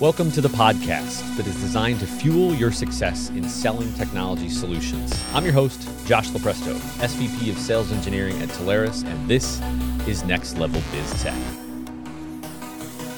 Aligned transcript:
Welcome 0.00 0.30
to 0.32 0.40
the 0.40 0.48
podcast 0.48 1.36
that 1.36 1.44
is 1.48 1.56
designed 1.56 1.98
to 1.98 2.06
fuel 2.06 2.54
your 2.54 2.70
success 2.70 3.30
in 3.30 3.48
selling 3.48 3.92
technology 3.94 4.48
solutions. 4.48 5.12
I'm 5.34 5.42
your 5.42 5.52
host, 5.52 5.90
Josh 6.06 6.28
Lupresto, 6.28 6.74
SVP 7.00 7.50
of 7.50 7.58
Sales 7.58 7.90
Engineering 7.90 8.40
at 8.40 8.48
Telarus, 8.50 9.04
and 9.04 9.28
this 9.28 9.60
is 10.06 10.22
Next 10.22 10.56
Level 10.56 10.80
Biz 10.92 11.20
Tech. 11.24 11.34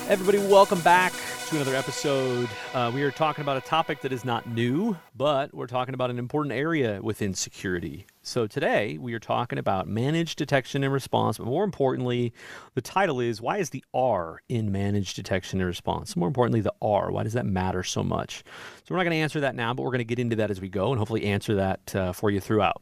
Everybody, 0.08 0.38
welcome 0.38 0.80
back 0.80 1.12
to 1.48 1.56
another 1.56 1.76
episode. 1.76 2.48
Uh, 2.72 2.90
we 2.94 3.02
are 3.02 3.10
talking 3.10 3.42
about 3.42 3.58
a 3.58 3.60
topic 3.60 4.00
that 4.00 4.10
is 4.10 4.24
not 4.24 4.48
new, 4.48 4.96
but 5.14 5.52
we're 5.52 5.66
talking 5.66 5.92
about 5.92 6.08
an 6.08 6.18
important 6.18 6.54
area 6.54 6.98
within 7.02 7.34
security. 7.34 8.06
So 8.30 8.46
today 8.46 8.96
we 8.96 9.12
are 9.14 9.18
talking 9.18 9.58
about 9.58 9.88
managed 9.88 10.38
detection 10.38 10.84
and 10.84 10.92
response, 10.92 11.38
but 11.38 11.48
more 11.48 11.64
importantly, 11.64 12.32
the 12.74 12.80
title 12.80 13.18
is 13.18 13.40
Why 13.40 13.58
is 13.58 13.70
the 13.70 13.84
R 13.92 14.40
in 14.48 14.70
managed 14.70 15.16
detection 15.16 15.58
and 15.60 15.66
response? 15.66 16.14
More 16.14 16.28
importantly, 16.28 16.60
the 16.60 16.72
R. 16.80 17.10
Why 17.10 17.24
does 17.24 17.32
that 17.32 17.44
matter 17.44 17.82
so 17.82 18.04
much? 18.04 18.44
So 18.84 18.94
we're 18.94 18.98
not 18.98 19.02
going 19.02 19.16
to 19.16 19.22
answer 19.22 19.40
that 19.40 19.56
now, 19.56 19.74
but 19.74 19.82
we're 19.82 19.90
going 19.90 19.98
to 19.98 20.04
get 20.04 20.20
into 20.20 20.36
that 20.36 20.48
as 20.48 20.60
we 20.60 20.68
go 20.68 20.92
and 20.92 20.98
hopefully 21.00 21.24
answer 21.24 21.56
that 21.56 21.96
uh, 21.96 22.12
for 22.12 22.30
you 22.30 22.38
throughout. 22.38 22.80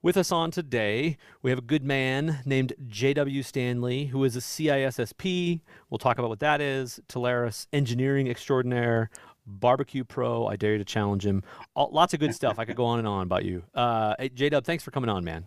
With 0.00 0.16
us 0.16 0.30
on 0.30 0.52
today, 0.52 1.16
we 1.42 1.50
have 1.50 1.58
a 1.58 1.62
good 1.62 1.82
man 1.82 2.38
named 2.46 2.72
J.W. 2.86 3.42
Stanley, 3.42 4.06
who 4.06 4.22
is 4.22 4.36
a 4.36 4.40
CISSP. 4.40 5.60
We'll 5.90 5.98
talk 5.98 6.20
about 6.20 6.28
what 6.28 6.38
that 6.38 6.60
is, 6.60 7.00
Telarus 7.08 7.66
engineering 7.72 8.28
extraordinaire, 8.28 9.10
barbecue 9.48 10.04
pro. 10.04 10.46
I 10.46 10.56
dare 10.56 10.72
you 10.72 10.78
to 10.78 10.84
challenge 10.84 11.24
him. 11.24 11.42
All, 11.74 11.90
lots 11.92 12.14
of 12.14 12.20
good 12.20 12.34
stuff. 12.34 12.58
I 12.58 12.64
could 12.64 12.76
go 12.76 12.84
on 12.84 12.98
and 12.98 13.08
on 13.08 13.22
about 13.22 13.44
you. 13.44 13.62
Uh, 13.74 14.14
hey, 14.18 14.28
J-Dub, 14.28 14.64
thanks 14.64 14.84
for 14.84 14.90
coming 14.90 15.10
on, 15.10 15.24
man. 15.24 15.46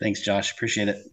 Thanks, 0.00 0.20
Josh. 0.20 0.52
Appreciate 0.52 0.88
it. 0.88 1.10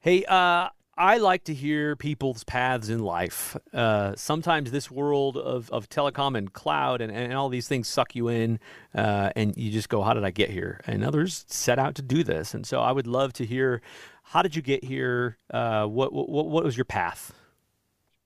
Hey, 0.00 0.24
uh, 0.24 0.68
I 0.96 1.16
like 1.18 1.44
to 1.44 1.54
hear 1.54 1.96
people's 1.96 2.44
paths 2.44 2.88
in 2.88 3.00
life. 3.00 3.56
Uh, 3.72 4.14
sometimes 4.16 4.70
this 4.70 4.90
world 4.90 5.36
of, 5.36 5.70
of 5.70 5.88
telecom 5.88 6.36
and 6.36 6.52
cloud 6.52 7.00
and, 7.00 7.10
and 7.10 7.32
all 7.32 7.48
these 7.48 7.68
things 7.68 7.88
suck 7.88 8.14
you 8.14 8.28
in, 8.28 8.60
uh, 8.94 9.30
and 9.34 9.56
you 9.56 9.70
just 9.70 9.88
go, 9.88 10.02
How 10.02 10.14
did 10.14 10.24
I 10.24 10.30
get 10.30 10.50
here? 10.50 10.80
And 10.86 11.04
others 11.04 11.44
set 11.48 11.78
out 11.78 11.94
to 11.96 12.02
do 12.02 12.22
this. 12.22 12.54
And 12.54 12.66
so 12.66 12.80
I 12.80 12.92
would 12.92 13.06
love 13.06 13.32
to 13.34 13.46
hear 13.46 13.80
how 14.22 14.42
did 14.42 14.54
you 14.54 14.62
get 14.62 14.84
here? 14.84 15.38
Uh, 15.50 15.86
what, 15.86 16.12
what, 16.12 16.28
what 16.28 16.64
was 16.64 16.76
your 16.76 16.84
path? 16.84 17.32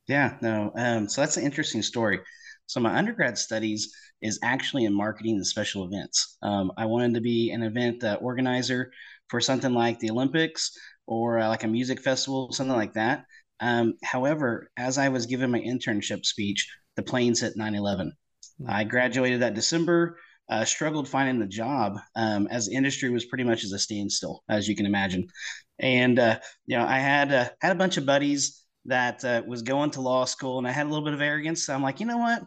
Yeah, 0.07 0.37
no. 0.43 0.71
Um, 0.75 1.09
so 1.09 1.23
that's 1.23 1.39
an 1.39 1.45
interesting 1.45 1.81
story. 1.81 2.21
So 2.67 2.81
my 2.81 2.97
undergrad 2.97 3.39
studies 3.39 3.95
is 4.23 4.39
actually 4.43 4.85
in 4.85 4.95
marketing 4.95 5.37
and 5.37 5.47
special 5.47 5.85
events. 5.85 6.39
Um, 6.43 6.73
I 6.77 6.87
wanted 6.87 7.15
to 7.15 7.21
be 7.21 7.51
an 7.51 7.63
event 7.63 8.03
uh, 8.03 8.19
organizer 8.21 8.91
for 9.29 9.41
something 9.41 9.73
like 9.73 9.99
the 9.99 10.11
Olympics 10.11 10.73
or 11.07 11.39
uh, 11.39 11.49
like 11.49 11.65
a 11.65 11.69
music 11.69 12.01
festival, 12.01 12.53
something 12.53 12.77
like 12.77 12.95
that. 12.95 13.25
Um, 13.61 13.95
however, 14.03 14.71
as 14.77 14.99
I 14.99 15.09
was 15.09 15.27
giving 15.27 15.51
my 15.51 15.61
internship 15.61 16.25
speech, 16.25 16.69
the 16.97 17.03
planes 17.03 17.41
hit 17.41 17.57
9 17.57 17.75
11. 17.75 18.13
Hmm. 18.59 18.67
I 18.69 18.85
graduated 18.85 19.41
that 19.43 19.55
December, 19.55 20.19
uh, 20.51 20.65
struggled 20.65 21.09
finding 21.09 21.39
the 21.39 21.47
job 21.47 21.99
um, 22.17 22.47
as 22.51 22.67
the 22.67 22.75
industry 22.75 23.11
was 23.11 23.25
pretty 23.25 23.45
much 23.45 23.65
as 23.65 23.73
a 23.73 23.79
standstill, 23.79 24.43
as 24.49 24.69
you 24.69 24.77
can 24.77 24.87
imagine. 24.87 25.27
And, 25.79 26.19
uh, 26.19 26.39
you 26.67 26.77
know, 26.77 26.85
I 26.85 26.99
had, 26.99 27.33
uh, 27.33 27.49
had 27.61 27.73
a 27.73 27.79
bunch 27.79 27.97
of 27.97 28.07
buddies 28.07 28.63
that 28.85 29.25
uh, 29.25 29.43
was 29.47 29.63
going 29.63 29.91
to 29.93 30.01
law 30.03 30.25
school 30.27 30.59
and 30.59 30.69
I 30.69 30.71
had 30.71 30.87
a 30.87 30.89
little 30.89 31.05
bit 31.05 31.15
of 31.15 31.23
arrogance. 31.23 31.65
So 31.65 31.75
I'm 31.75 31.83
like, 31.83 32.01
you 32.01 32.07
know 32.07 32.19
what? 32.19 32.43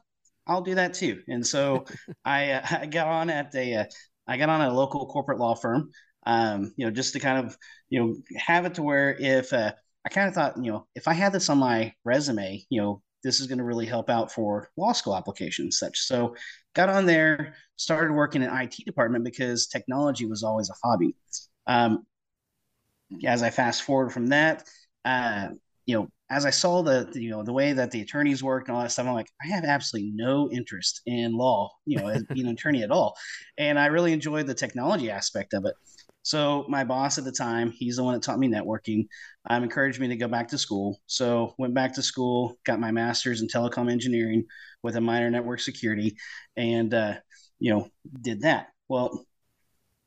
I'll 0.47 0.61
do 0.61 0.75
that 0.75 0.93
too. 0.93 1.21
And 1.27 1.45
so 1.45 1.85
I, 2.25 2.51
uh, 2.51 2.67
I 2.81 2.85
got 2.87 3.07
on 3.07 3.29
at 3.29 3.53
a, 3.55 3.85
I 4.27 4.37
got 4.37 4.49
on 4.49 4.61
a 4.61 4.73
local 4.73 5.05
corporate 5.07 5.39
law 5.39 5.55
firm 5.55 5.91
um, 6.27 6.73
you 6.75 6.85
know, 6.85 6.91
just 6.91 7.13
to 7.13 7.19
kind 7.19 7.45
of, 7.45 7.57
you 7.89 7.99
know, 7.99 8.15
have 8.35 8.65
it 8.65 8.75
to 8.75 8.83
where 8.83 9.15
if 9.17 9.53
uh, 9.53 9.71
I 10.05 10.09
kind 10.09 10.27
of 10.27 10.35
thought, 10.35 10.57
you 10.57 10.71
know, 10.71 10.85
if 10.93 11.07
I 11.07 11.13
had 11.13 11.31
this 11.31 11.49
on 11.49 11.57
my 11.57 11.93
resume, 12.03 12.65
you 12.69 12.81
know, 12.81 13.01
this 13.23 13.39
is 13.39 13.47
going 13.47 13.59
to 13.59 13.63
really 13.63 13.85
help 13.85 14.09
out 14.09 14.31
for 14.31 14.69
law 14.77 14.91
school 14.91 15.15
applications 15.15 15.79
such. 15.79 15.99
So 15.99 16.35
got 16.75 16.89
on 16.89 17.05
there, 17.05 17.55
started 17.77 18.13
working 18.13 18.41
in 18.41 18.49
IT 18.49 18.75
department 18.85 19.23
because 19.23 19.67
technology 19.67 20.25
was 20.25 20.43
always 20.43 20.69
a 20.69 20.73
hobby. 20.83 21.15
Um, 21.65 22.05
as 23.25 23.41
I 23.41 23.49
fast 23.49 23.83
forward 23.83 24.11
from 24.11 24.27
that, 24.27 24.65
uh, 25.05 25.49
you 25.87 25.95
know, 25.95 26.09
as 26.29 26.45
I 26.45 26.51
saw 26.51 26.83
the, 26.83 27.09
you 27.15 27.31
know 27.31 27.43
the 27.43 27.53
way 27.53 27.73
that 27.73 27.89
the 27.91 28.01
attorneys 28.01 28.43
work 28.43 28.67
and 28.67 28.77
all 28.77 28.83
that 28.83 28.91
stuff, 28.91 29.07
I'm 29.07 29.13
like, 29.13 29.31
I 29.43 29.47
have 29.47 29.63
absolutely 29.63 30.11
no 30.13 30.51
interest 30.51 31.01
in 31.07 31.33
law, 31.33 31.71
you 31.85 31.97
know, 31.97 32.07
as 32.07 32.23
being 32.25 32.45
an 32.45 32.53
attorney 32.53 32.83
at 32.83 32.91
all, 32.91 33.15
and 33.57 33.79
I 33.79 33.87
really 33.87 34.13
enjoyed 34.13 34.45
the 34.45 34.53
technology 34.53 35.09
aspect 35.09 35.55
of 35.55 35.65
it. 35.65 35.73
So 36.23 36.65
my 36.67 36.83
boss 36.83 37.17
at 37.17 37.23
the 37.23 37.31
time, 37.31 37.71
he's 37.71 37.95
the 37.95 38.03
one 38.03 38.13
that 38.13 38.21
taught 38.21 38.37
me 38.37 38.49
networking. 38.49 39.07
Um, 39.49 39.63
encouraged 39.63 40.01
me 40.01 40.09
to 40.09 40.17
go 40.17 40.27
back 40.27 40.49
to 40.49 40.57
school. 40.57 40.99
So 41.07 41.55
went 41.57 41.73
back 41.73 41.93
to 41.93 42.03
school, 42.03 42.59
got 42.65 42.81
my 42.81 42.91
master's 42.91 43.41
in 43.41 43.47
telecom 43.47 43.89
engineering 43.89 44.43
with 44.83 44.97
a 44.97 45.01
minor 45.01 45.29
network 45.31 45.61
security, 45.61 46.17
and 46.57 46.93
uh, 46.93 47.13
you 47.59 47.73
know 47.73 47.89
did 48.21 48.41
that. 48.41 48.67
Well, 48.89 49.25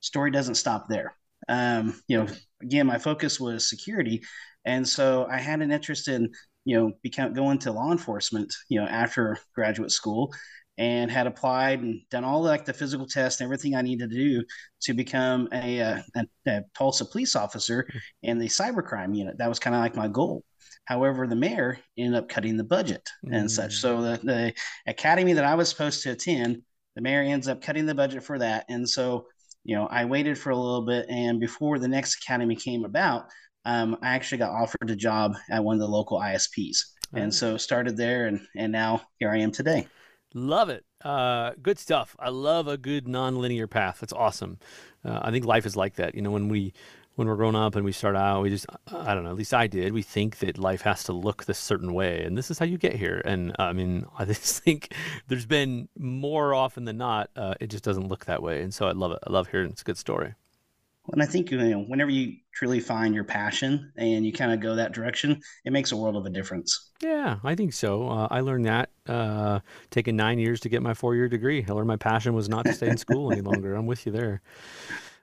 story 0.00 0.30
doesn't 0.30 0.56
stop 0.56 0.88
there. 0.88 1.14
Um, 1.48 1.98
you 2.06 2.18
know, 2.18 2.28
again, 2.62 2.86
my 2.86 2.98
focus 2.98 3.40
was 3.40 3.68
security, 3.68 4.22
and 4.64 4.86
so 4.86 5.26
I 5.30 5.38
had 5.38 5.62
an 5.62 5.72
interest 5.72 6.08
in 6.08 6.30
you 6.64 6.76
know 6.76 6.92
become 7.02 7.32
going 7.32 7.58
to 7.60 7.72
law 7.72 7.92
enforcement. 7.92 8.54
You 8.68 8.80
know, 8.80 8.86
after 8.86 9.38
graduate 9.54 9.90
school, 9.90 10.32
and 10.80 11.10
had 11.10 11.26
applied 11.26 11.80
and 11.80 12.00
done 12.10 12.24
all 12.24 12.42
like 12.42 12.64
the 12.64 12.72
physical 12.72 13.06
tests 13.06 13.40
and 13.40 13.46
everything 13.46 13.76
I 13.76 13.82
needed 13.82 14.08
to 14.10 14.16
do 14.16 14.44
to 14.82 14.94
become 14.94 15.46
a, 15.52 15.78
a, 15.80 16.04
a 16.46 16.62
Tulsa 16.74 17.04
police 17.04 17.36
officer 17.36 17.86
in 18.22 18.38
the 18.38 18.46
cybercrime 18.46 19.14
unit. 19.14 19.36
That 19.36 19.50
was 19.50 19.58
kind 19.58 19.76
of 19.76 19.82
like 19.82 19.94
my 19.94 20.08
goal. 20.08 20.42
However, 20.86 21.26
the 21.26 21.36
mayor 21.36 21.78
ended 21.98 22.18
up 22.18 22.30
cutting 22.30 22.56
the 22.56 22.64
budget 22.64 23.06
mm. 23.26 23.36
and 23.36 23.50
such. 23.50 23.74
So 23.74 24.00
the, 24.00 24.20
the 24.22 24.54
academy 24.86 25.34
that 25.34 25.44
I 25.44 25.54
was 25.54 25.68
supposed 25.68 26.02
to 26.04 26.12
attend, 26.12 26.62
the 26.96 27.02
mayor 27.02 27.20
ends 27.20 27.46
up 27.46 27.60
cutting 27.60 27.84
the 27.84 27.94
budget 27.94 28.22
for 28.22 28.38
that. 28.38 28.64
And 28.70 28.88
so, 28.88 29.26
you 29.64 29.76
know, 29.76 29.86
I 29.86 30.04
waited 30.04 30.38
for 30.38 30.50
a 30.50 30.56
little 30.56 30.84
bit, 30.86 31.06
and 31.08 31.40
before 31.40 31.78
the 31.78 31.88
next 31.88 32.22
academy 32.22 32.56
came 32.56 32.84
about, 32.84 33.26
um, 33.64 33.96
I 34.02 34.14
actually 34.14 34.38
got 34.38 34.50
offered 34.50 34.90
a 34.90 34.96
job 34.96 35.34
at 35.50 35.62
one 35.62 35.74
of 35.74 35.80
the 35.80 35.88
local 35.88 36.18
ISPs, 36.18 36.78
and 37.12 37.34
so 37.34 37.56
started 37.56 37.96
there, 37.96 38.26
and 38.26 38.40
and 38.56 38.72
now 38.72 39.02
here 39.18 39.30
I 39.30 39.38
am 39.38 39.50
today. 39.50 39.86
Love 40.32 40.68
it. 40.68 40.84
Uh, 41.04 41.52
good 41.60 41.78
stuff. 41.78 42.14
I 42.18 42.28
love 42.28 42.68
a 42.68 42.78
good 42.78 43.08
non-linear 43.08 43.66
path. 43.66 43.98
That's 44.00 44.12
awesome. 44.12 44.58
Uh, 45.04 45.18
I 45.22 45.30
think 45.32 45.44
life 45.44 45.66
is 45.66 45.76
like 45.76 45.96
that. 45.96 46.14
You 46.14 46.22
know, 46.22 46.30
when 46.30 46.48
we 46.48 46.72
when 47.16 47.28
we're 47.28 47.36
grown 47.36 47.54
up 47.54 47.76
and 47.76 47.84
we 47.84 47.92
start 47.92 48.16
out, 48.16 48.42
we 48.42 48.50
just 48.50 48.66
I 48.90 49.14
don't 49.14 49.24
know. 49.24 49.30
At 49.30 49.36
least 49.36 49.52
I 49.52 49.66
did. 49.66 49.92
We 49.92 50.02
think 50.02 50.38
that 50.38 50.58
life 50.58 50.82
has 50.82 51.04
to 51.04 51.12
look 51.12 51.44
this 51.44 51.58
certain 51.58 51.92
way, 51.92 52.24
and 52.24 52.36
this 52.36 52.50
is 52.50 52.58
how 52.58 52.64
you 52.64 52.78
get 52.78 52.94
here. 52.94 53.20
And 53.24 53.50
uh, 53.58 53.64
I 53.64 53.72
mean, 53.72 54.06
I 54.18 54.24
just 54.24 54.62
think 54.62 54.94
there's 55.28 55.46
been 55.46 55.88
more 55.98 56.54
often 56.54 56.84
than 56.84 56.98
not, 56.98 57.30
uh, 57.36 57.54
it 57.60 57.68
just 57.68 57.84
doesn't 57.84 58.08
look 58.08 58.26
that 58.26 58.42
way. 58.42 58.62
And 58.62 58.72
so 58.72 58.86
I 58.86 58.92
love 58.92 59.12
it. 59.12 59.18
I 59.26 59.30
love 59.30 59.48
hearing 59.48 59.70
it's 59.70 59.82
a 59.82 59.84
good 59.84 59.98
story. 59.98 60.34
And 61.12 61.22
I 61.22 61.26
think 61.26 61.50
you 61.50 61.58
know, 61.58 61.80
whenever 61.80 62.10
you 62.10 62.36
truly 62.52 62.78
find 62.78 63.14
your 63.14 63.24
passion 63.24 63.92
and 63.96 64.24
you 64.24 64.32
kind 64.32 64.52
of 64.52 64.60
go 64.60 64.76
that 64.76 64.92
direction, 64.92 65.40
it 65.64 65.72
makes 65.72 65.92
a 65.92 65.96
world 65.96 66.16
of 66.16 66.24
a 66.26 66.30
difference. 66.30 66.90
Yeah, 67.00 67.38
I 67.42 67.54
think 67.54 67.72
so. 67.72 68.08
Uh, 68.08 68.28
I 68.30 68.40
learned 68.40 68.66
that 68.66 68.90
uh, 69.06 69.60
taking 69.90 70.14
nine 70.14 70.38
years 70.38 70.60
to 70.60 70.68
get 70.68 70.82
my 70.82 70.94
four 70.94 71.14
year 71.14 71.28
degree. 71.28 71.64
I 71.68 71.72
learned 71.72 71.88
my 71.88 71.96
passion 71.96 72.34
was 72.34 72.48
not 72.48 72.64
to 72.66 72.72
stay 72.72 72.88
in 72.88 72.96
school 72.96 73.32
any 73.32 73.40
longer. 73.40 73.74
I'm 73.74 73.86
with 73.86 74.06
you 74.06 74.12
there. 74.12 74.42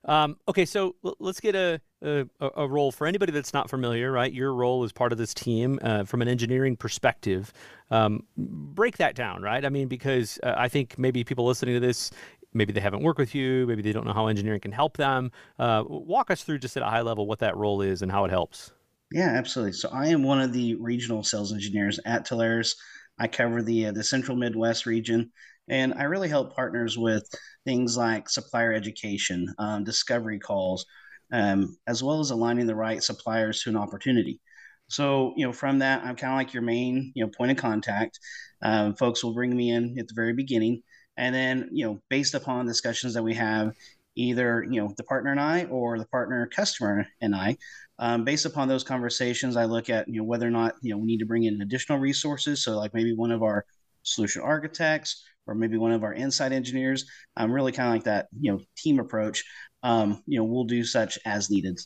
Um, 0.05 0.37
okay, 0.47 0.65
so 0.65 0.95
let's 1.19 1.39
get 1.39 1.55
a, 1.55 1.81
a, 2.01 2.25
a 2.39 2.67
role 2.67 2.91
for 2.91 3.07
anybody 3.07 3.31
that's 3.31 3.53
not 3.53 3.69
familiar. 3.69 4.11
Right, 4.11 4.31
your 4.31 4.53
role 4.53 4.83
as 4.83 4.91
part 4.91 5.11
of 5.11 5.17
this 5.17 5.33
team 5.33 5.79
uh, 5.81 6.05
from 6.05 6.21
an 6.21 6.27
engineering 6.27 6.75
perspective. 6.75 7.51
Um, 7.91 8.23
break 8.37 8.97
that 8.97 9.15
down, 9.15 9.41
right? 9.41 9.63
I 9.63 9.69
mean, 9.69 9.87
because 9.87 10.39
uh, 10.43 10.53
I 10.57 10.67
think 10.69 10.97
maybe 10.97 11.23
people 11.23 11.45
listening 11.45 11.75
to 11.75 11.79
this, 11.79 12.11
maybe 12.53 12.73
they 12.73 12.81
haven't 12.81 13.03
worked 13.03 13.19
with 13.19 13.35
you, 13.35 13.65
maybe 13.67 13.81
they 13.81 13.91
don't 13.91 14.05
know 14.05 14.13
how 14.13 14.27
engineering 14.27 14.61
can 14.61 14.71
help 14.71 14.97
them. 14.97 15.31
Uh, 15.59 15.83
walk 15.87 16.31
us 16.31 16.43
through 16.43 16.59
just 16.59 16.77
at 16.77 16.83
a 16.83 16.87
high 16.87 17.01
level 17.01 17.27
what 17.27 17.39
that 17.39 17.55
role 17.55 17.81
is 17.81 18.01
and 18.01 18.11
how 18.11 18.25
it 18.25 18.31
helps. 18.31 18.71
Yeah, 19.11 19.29
absolutely. 19.29 19.73
So 19.73 19.89
I 19.91 20.07
am 20.07 20.23
one 20.23 20.41
of 20.41 20.51
the 20.51 20.75
regional 20.75 21.23
sales 21.23 21.53
engineers 21.53 21.99
at 22.05 22.27
Telarus. 22.27 22.75
I 23.19 23.27
cover 23.27 23.63
the 23.63 23.87
uh, 23.87 23.91
the 23.93 24.03
Central 24.03 24.37
Midwest 24.37 24.85
region, 24.85 25.31
and 25.67 25.93
I 25.95 26.03
really 26.03 26.29
help 26.29 26.55
partners 26.55 26.97
with 26.97 27.27
things 27.65 27.97
like 27.97 28.29
supplier 28.29 28.73
education, 28.73 29.53
um, 29.59 29.83
discovery 29.83 30.39
calls, 30.39 30.85
um, 31.31 31.77
as 31.87 32.03
well 32.03 32.19
as 32.19 32.31
aligning 32.31 32.67
the 32.67 32.75
right 32.75 33.03
suppliers 33.03 33.61
to 33.63 33.69
an 33.69 33.77
opportunity. 33.77 34.39
So, 34.87 35.33
you 35.35 35.45
know, 35.45 35.51
from 35.51 35.79
that, 35.79 36.03
I'm 36.03 36.15
kind 36.15 36.33
of 36.33 36.37
like 36.37 36.53
your 36.53 36.63
main, 36.63 37.11
you 37.13 37.25
know, 37.25 37.31
point 37.37 37.51
of 37.51 37.57
contact. 37.57 38.19
Um, 38.61 38.95
folks 38.95 39.23
will 39.23 39.33
bring 39.33 39.55
me 39.55 39.71
in 39.71 39.97
at 39.99 40.07
the 40.07 40.13
very 40.15 40.33
beginning, 40.33 40.81
and 41.17 41.35
then, 41.35 41.69
you 41.71 41.85
know, 41.85 42.01
based 42.09 42.33
upon 42.33 42.65
discussions 42.65 43.13
that 43.13 43.23
we 43.23 43.33
have, 43.33 43.73
either, 44.15 44.65
you 44.69 44.81
know, 44.81 44.93
the 44.97 45.03
partner 45.03 45.31
and 45.31 45.39
I 45.39 45.65
or 45.65 45.99
the 45.99 46.07
partner 46.07 46.47
customer 46.47 47.05
and 47.21 47.35
I, 47.35 47.57
um, 47.99 48.23
based 48.23 48.45
upon 48.45 48.67
those 48.67 48.83
conversations, 48.83 49.57
I 49.57 49.65
look 49.65 49.89
at, 49.89 50.07
you 50.07 50.21
know, 50.21 50.23
whether 50.23 50.47
or 50.47 50.51
not, 50.51 50.75
you 50.81 50.91
know, 50.91 50.97
we 50.97 51.05
need 51.05 51.19
to 51.19 51.25
bring 51.25 51.43
in 51.43 51.61
additional 51.61 51.99
resources. 51.99 52.63
So 52.63 52.77
like 52.77 52.93
maybe 52.93 53.13
one 53.13 53.31
of 53.31 53.43
our 53.43 53.65
solution 54.07 54.41
architects 54.41 55.23
or 55.45 55.55
maybe 55.55 55.77
one 55.77 55.91
of 55.91 56.03
our 56.03 56.13
inside 56.13 56.51
engineers. 56.51 57.05
I'm 57.35 57.51
really 57.51 57.71
kind 57.71 57.89
of 57.89 57.95
like 57.95 58.03
that, 58.05 58.27
you 58.39 58.51
know, 58.51 58.59
team 58.77 58.99
approach. 58.99 59.43
Um, 59.83 60.21
you 60.25 60.37
know, 60.37 60.45
we'll 60.45 60.65
do 60.65 60.83
such 60.83 61.19
as 61.25 61.49
needed. 61.49 61.79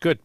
Good. 0.00 0.18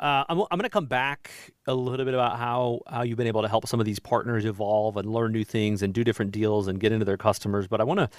uh, 0.00 0.24
I'm, 0.28 0.40
I'm 0.40 0.58
going 0.58 0.62
to 0.62 0.68
come 0.70 0.86
back 0.86 1.30
a 1.68 1.74
little 1.74 2.04
bit 2.04 2.14
about 2.14 2.36
how 2.38 2.80
how 2.88 3.02
you've 3.02 3.18
been 3.18 3.28
able 3.28 3.42
to 3.42 3.48
help 3.48 3.68
some 3.68 3.78
of 3.78 3.86
these 3.86 4.00
partners 4.00 4.44
evolve 4.44 4.96
and 4.96 5.12
learn 5.12 5.30
new 5.32 5.44
things 5.44 5.82
and 5.82 5.94
do 5.94 6.02
different 6.02 6.32
deals 6.32 6.66
and 6.66 6.80
get 6.80 6.90
into 6.90 7.04
their 7.04 7.16
customers. 7.16 7.68
But 7.68 7.80
I 7.80 7.84
want 7.84 8.00
to 8.00 8.10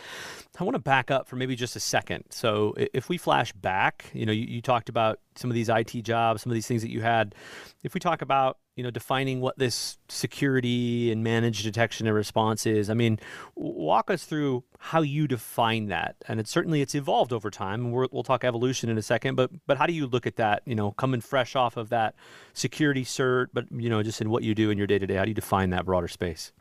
I 0.59 0.63
want 0.63 0.75
to 0.75 0.79
back 0.79 1.11
up 1.11 1.27
for 1.27 1.35
maybe 1.35 1.55
just 1.57 1.75
a 1.75 1.81
second. 1.81 2.23
So 2.29 2.73
if 2.77 3.09
we 3.09 3.17
flash 3.17 3.51
back, 3.51 4.09
you 4.13 4.25
know, 4.25 4.31
you, 4.31 4.45
you 4.45 4.61
talked 4.61 4.87
about 4.87 5.19
some 5.35 5.49
of 5.49 5.55
these 5.55 5.67
IT 5.67 5.91
jobs, 6.03 6.43
some 6.43 6.51
of 6.51 6.55
these 6.55 6.67
things 6.67 6.83
that 6.83 6.91
you 6.91 7.01
had. 7.01 7.35
If 7.83 7.93
we 7.93 7.99
talk 7.99 8.21
about 8.21 8.57
you 8.75 8.83
know 8.83 8.89
defining 8.89 9.39
what 9.39 9.57
this 9.57 9.97
security 10.07 11.11
and 11.11 11.23
managed 11.23 11.63
detection 11.63 12.07
and 12.07 12.15
response 12.15 12.65
is. 12.65 12.89
I 12.89 12.93
mean 12.93 13.19
walk 13.55 14.09
us 14.09 14.25
through 14.25 14.63
how 14.79 15.01
you 15.01 15.27
define 15.27 15.87
that. 15.87 16.15
And 16.27 16.39
it's 16.39 16.49
certainly 16.49 16.81
it's 16.81 16.95
evolved 16.95 17.33
over 17.33 17.49
time 17.51 17.91
we 17.91 18.07
will 18.11 18.23
talk 18.23 18.43
evolution 18.43 18.89
in 18.89 18.97
a 18.97 19.01
second 19.01 19.35
but 19.35 19.51
but 19.67 19.77
how 19.77 19.85
do 19.85 19.93
you 19.93 20.07
look 20.07 20.25
at 20.25 20.37
that 20.37 20.63
you 20.65 20.75
know 20.75 20.91
coming 20.91 21.21
fresh 21.21 21.55
off 21.55 21.77
of 21.77 21.89
that 21.89 22.15
security 22.53 23.03
cert 23.03 23.47
but 23.53 23.65
you 23.71 23.89
know 23.89 24.01
just 24.01 24.21
in 24.21 24.29
what 24.29 24.43
you 24.43 24.55
do 24.55 24.69
in 24.69 24.77
your 24.77 24.87
day-to-day? 24.87 25.15
How 25.15 25.23
do 25.23 25.29
you 25.29 25.35
define 25.35 25.69
that 25.71 25.85
broader 25.85 26.07
space? 26.07 26.51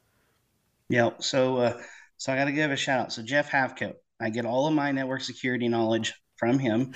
Yeah 0.88 1.11
so 1.19 1.56
uh, 1.59 1.81
so 2.19 2.32
i 2.32 2.37
got 2.37 2.44
to 2.44 2.53
give 2.53 2.70
a 2.70 2.76
shout 2.76 3.00
out 3.00 3.12
so 3.12 3.23
jeff 3.23 3.50
Hathcote 3.50 3.94
i 4.20 4.29
get 4.29 4.44
all 4.44 4.67
of 4.67 4.75
my 4.75 4.93
network 4.93 5.23
security 5.23 5.69
knowledge 5.69 6.14
from 6.37 6.59
him 6.59 6.93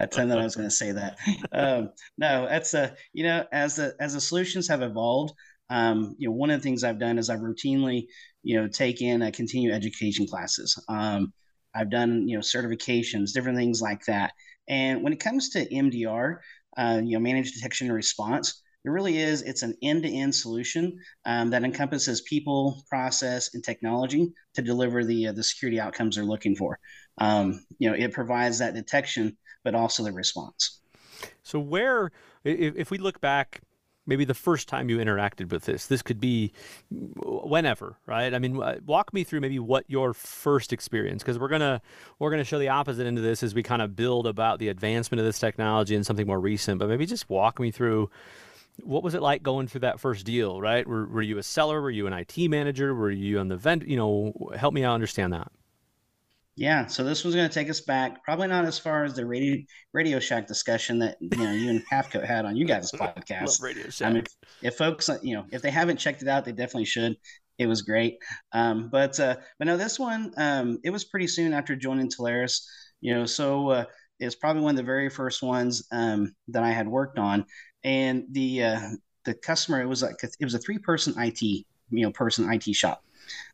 I 0.00 0.06
tell 0.06 0.28
that 0.28 0.38
I 0.38 0.44
was 0.44 0.56
going 0.56 0.68
to 0.68 0.74
say 0.74 0.92
that. 0.92 1.16
Um, 1.52 1.90
no, 2.18 2.46
that's 2.48 2.74
a 2.74 2.94
you 3.12 3.24
know 3.24 3.44
as 3.52 3.76
the 3.76 3.94
as 4.00 4.14
the 4.14 4.20
solutions 4.20 4.68
have 4.68 4.82
evolved, 4.82 5.34
um, 5.70 6.14
you 6.18 6.28
know 6.28 6.34
one 6.34 6.50
of 6.50 6.60
the 6.60 6.62
things 6.62 6.84
I've 6.84 7.00
done 7.00 7.18
is 7.18 7.30
I've 7.30 7.40
routinely 7.40 8.06
you 8.42 8.60
know 8.60 8.68
taken 8.68 9.22
a 9.22 9.32
continuing 9.32 9.74
education 9.74 10.26
classes. 10.26 10.82
Um, 10.88 11.32
I've 11.74 11.90
done 11.90 12.28
you 12.28 12.36
know 12.36 12.42
certifications, 12.42 13.32
different 13.32 13.58
things 13.58 13.80
like 13.80 14.04
that. 14.06 14.32
And 14.68 15.02
when 15.02 15.12
it 15.12 15.20
comes 15.20 15.50
to 15.50 15.68
MDR, 15.68 16.36
uh, 16.76 17.00
you 17.04 17.12
know 17.12 17.20
managed 17.20 17.54
detection 17.54 17.88
and 17.88 17.96
response, 17.96 18.62
it 18.84 18.90
really 18.90 19.18
is 19.18 19.42
it's 19.42 19.62
an 19.62 19.74
end-to-end 19.82 20.34
solution 20.34 20.98
um, 21.24 21.50
that 21.50 21.64
encompasses 21.64 22.20
people 22.20 22.84
process 22.88 23.54
and 23.54 23.64
technology 23.64 24.32
to 24.54 24.62
deliver 24.62 25.04
the 25.04 25.28
uh, 25.28 25.32
the 25.32 25.42
security 25.42 25.80
outcomes 25.80 26.16
they're 26.16 26.24
looking 26.24 26.54
for. 26.54 26.78
Um, 27.18 27.64
you 27.78 27.88
know 27.88 27.96
it 27.96 28.12
provides 28.12 28.58
that 28.58 28.74
detection 28.74 29.36
but 29.62 29.74
also 29.74 30.04
the 30.04 30.12
response. 30.12 30.80
So 31.42 31.58
where 31.58 32.12
if, 32.44 32.76
if 32.76 32.90
we 32.90 32.98
look 32.98 33.20
back 33.20 33.62
maybe 34.06 34.26
the 34.26 34.34
first 34.34 34.68
time 34.68 34.90
you 34.90 34.98
interacted 34.98 35.50
with 35.50 35.64
this 35.64 35.86
this 35.86 36.02
could 36.02 36.20
be 36.20 36.52
whenever 36.90 37.96
right? 38.04 38.34
I 38.34 38.38
mean 38.38 38.60
walk 38.84 39.14
me 39.14 39.24
through 39.24 39.40
maybe 39.40 39.58
what 39.58 39.84
your 39.88 40.12
first 40.12 40.74
experience 40.74 41.22
because 41.22 41.38
we're 41.38 41.48
gonna 41.48 41.80
we're 42.18 42.30
gonna 42.30 42.44
show 42.44 42.58
the 42.58 42.68
opposite 42.68 43.06
end 43.06 43.16
of 43.16 43.24
this 43.24 43.42
as 43.42 43.54
we 43.54 43.62
kind 43.62 43.80
of 43.80 43.96
build 43.96 44.26
about 44.26 44.58
the 44.58 44.68
advancement 44.68 45.20
of 45.20 45.24
this 45.24 45.38
technology 45.38 45.94
and 45.94 46.04
something 46.04 46.26
more 46.26 46.40
recent 46.40 46.78
but 46.78 46.90
maybe 46.90 47.06
just 47.06 47.30
walk 47.30 47.58
me 47.58 47.70
through 47.70 48.10
what 48.82 49.02
was 49.02 49.14
it 49.14 49.22
like 49.22 49.42
going 49.42 49.68
through 49.68 49.80
that 49.80 50.00
first 50.00 50.26
deal, 50.26 50.60
right? 50.60 50.86
Were, 50.86 51.06
were 51.06 51.22
you 51.22 51.38
a 51.38 51.42
seller? 51.42 51.80
Were 51.80 51.90
you 51.90 52.06
an 52.06 52.12
IT 52.12 52.36
manager? 52.48 52.94
Were 52.94 53.10
you 53.10 53.38
on 53.38 53.48
the 53.48 53.56
vent? 53.56 53.86
You 53.86 53.96
know, 53.96 54.32
help 54.56 54.74
me 54.74 54.84
out 54.84 54.94
understand 54.94 55.32
that. 55.32 55.50
Yeah, 56.56 56.86
so 56.86 57.02
this 57.02 57.24
was 57.24 57.34
going 57.34 57.48
to 57.48 57.54
take 57.54 57.68
us 57.68 57.80
back, 57.80 58.22
probably 58.22 58.46
not 58.46 58.64
as 58.64 58.78
far 58.78 59.02
as 59.02 59.14
the 59.14 59.26
radio 59.26 59.64
Radio 59.92 60.20
Shack 60.20 60.46
discussion 60.46 61.00
that 61.00 61.16
you 61.20 61.38
know 61.38 61.50
you 61.50 61.68
and 61.68 61.82
Hathcote 61.92 62.24
had 62.24 62.44
on 62.44 62.56
you 62.56 62.64
guys' 62.64 62.92
podcast. 62.94 63.46
Love 63.46 63.60
Radio 63.60 63.90
Shack. 63.90 64.08
I 64.08 64.12
mean, 64.12 64.24
if 64.62 64.76
folks, 64.76 65.10
you 65.22 65.34
know, 65.34 65.46
if 65.50 65.62
they 65.62 65.70
haven't 65.72 65.96
checked 65.96 66.22
it 66.22 66.28
out, 66.28 66.44
they 66.44 66.52
definitely 66.52 66.84
should. 66.84 67.16
It 67.58 67.66
was 67.66 67.82
great, 67.82 68.18
um, 68.52 68.88
but 68.88 69.18
uh, 69.18 69.36
but 69.58 69.66
no, 69.66 69.76
this 69.76 69.98
one 69.98 70.32
um, 70.36 70.78
it 70.84 70.90
was 70.90 71.04
pretty 71.04 71.26
soon 71.26 71.52
after 71.52 71.74
joining 71.74 72.08
Telarus. 72.08 72.64
You 73.00 73.14
know, 73.14 73.26
so 73.26 73.70
uh, 73.70 73.84
it's 74.20 74.36
probably 74.36 74.62
one 74.62 74.74
of 74.74 74.76
the 74.76 74.84
very 74.84 75.10
first 75.10 75.42
ones 75.42 75.86
um, 75.90 76.34
that 76.48 76.62
I 76.62 76.70
had 76.70 76.86
worked 76.86 77.18
on, 77.18 77.46
and 77.84 78.24
the 78.30 78.64
uh, 78.64 78.88
the 79.24 79.34
customer 79.34 79.80
it 79.80 79.86
was 79.86 80.02
like 80.02 80.16
a, 80.22 80.28
it 80.40 80.44
was 80.44 80.54
a 80.54 80.58
three 80.58 80.78
person 80.78 81.14
IT 81.18 81.42
you 81.42 81.66
know 81.90 82.10
person 82.10 82.50
IT 82.52 82.74
shop. 82.74 83.04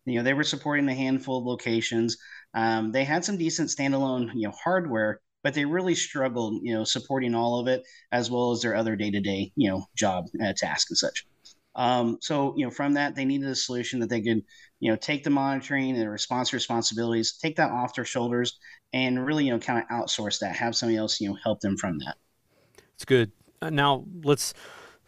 You 0.07 0.17
know 0.17 0.23
they 0.23 0.35
were 0.35 0.45
supporting 0.45 0.89
a 0.89 0.95
handful 0.95 1.39
of 1.39 1.47
locations. 1.47 2.17
Um, 2.55 2.93
they 2.93 3.05
had 3.05 3.25
some 3.25 3.37
decent 3.37 3.71
standalone 3.71 4.31
you 4.35 4.49
know 4.49 4.55
hardware, 4.63 5.21
but 5.43 5.55
they 5.55 5.65
really 5.65 5.95
struggled 5.95 6.61
you 6.63 6.75
know 6.75 6.85
supporting 6.85 7.35
all 7.35 7.61
of 7.61 7.69
it 7.69 7.83
as 8.13 8.31
well 8.31 8.53
as 8.53 8.63
their 8.63 8.75
other 8.75 8.97
day 8.97 9.11
to 9.11 9.21
day 9.21 9.53
you 9.57 9.69
know 9.69 9.85
job 9.97 10.27
uh, 10.43 10.53
tasks 10.57 10.91
and 10.91 10.99
such. 10.99 11.27
Um, 11.77 12.19
so 12.21 12.55
you 12.57 12.65
know 12.65 12.71
from 12.71 12.95
that 12.95 13.15
they 13.15 13.25
needed 13.25 13.49
a 13.49 13.55
solution 13.55 14.01
that 14.01 14.11
they 14.11 14.21
could 14.21 14.43
you 14.81 14.91
know 14.91 14.97
take 14.97 15.23
the 15.25 15.31
monitoring 15.31 15.91
and 15.91 16.01
the 16.01 16.09
response 16.09 16.53
responsibilities, 16.53 17.39
take 17.41 17.57
that 17.57 17.71
off 17.71 17.95
their 17.95 18.05
shoulders, 18.05 18.59
and 18.93 19.25
really 19.25 19.45
you 19.47 19.53
know 19.53 19.59
kind 19.59 19.83
of 19.83 19.89
outsource 19.89 20.41
that, 20.41 20.57
have 20.57 20.75
somebody 20.75 20.97
else 20.97 21.21
you 21.21 21.29
know 21.29 21.37
help 21.43 21.61
them 21.61 21.77
from 21.77 21.99
that. 21.99 22.17
It's 22.95 23.05
good. 23.05 23.31
Uh, 23.63 23.71
now 23.71 24.05
let's 24.23 24.55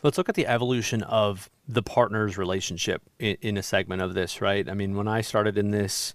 let's 0.03 0.19
look 0.19 0.29
at 0.29 0.35
the 0.35 0.47
evolution 0.47 1.03
of 1.05 1.49
the 1.67 1.83
partners 1.83 2.37
relationship 2.37 3.03
in, 3.19 3.37
in, 3.41 3.57
a 3.57 3.63
segment 3.63 4.03
of 4.03 4.15
this 4.15 4.41
right? 4.41 4.69
I 4.69 4.75
mean 4.75 4.97
when 4.97 5.09
i 5.09 5.21
started 5.23 5.57
in 5.57 5.71
this 5.71 6.15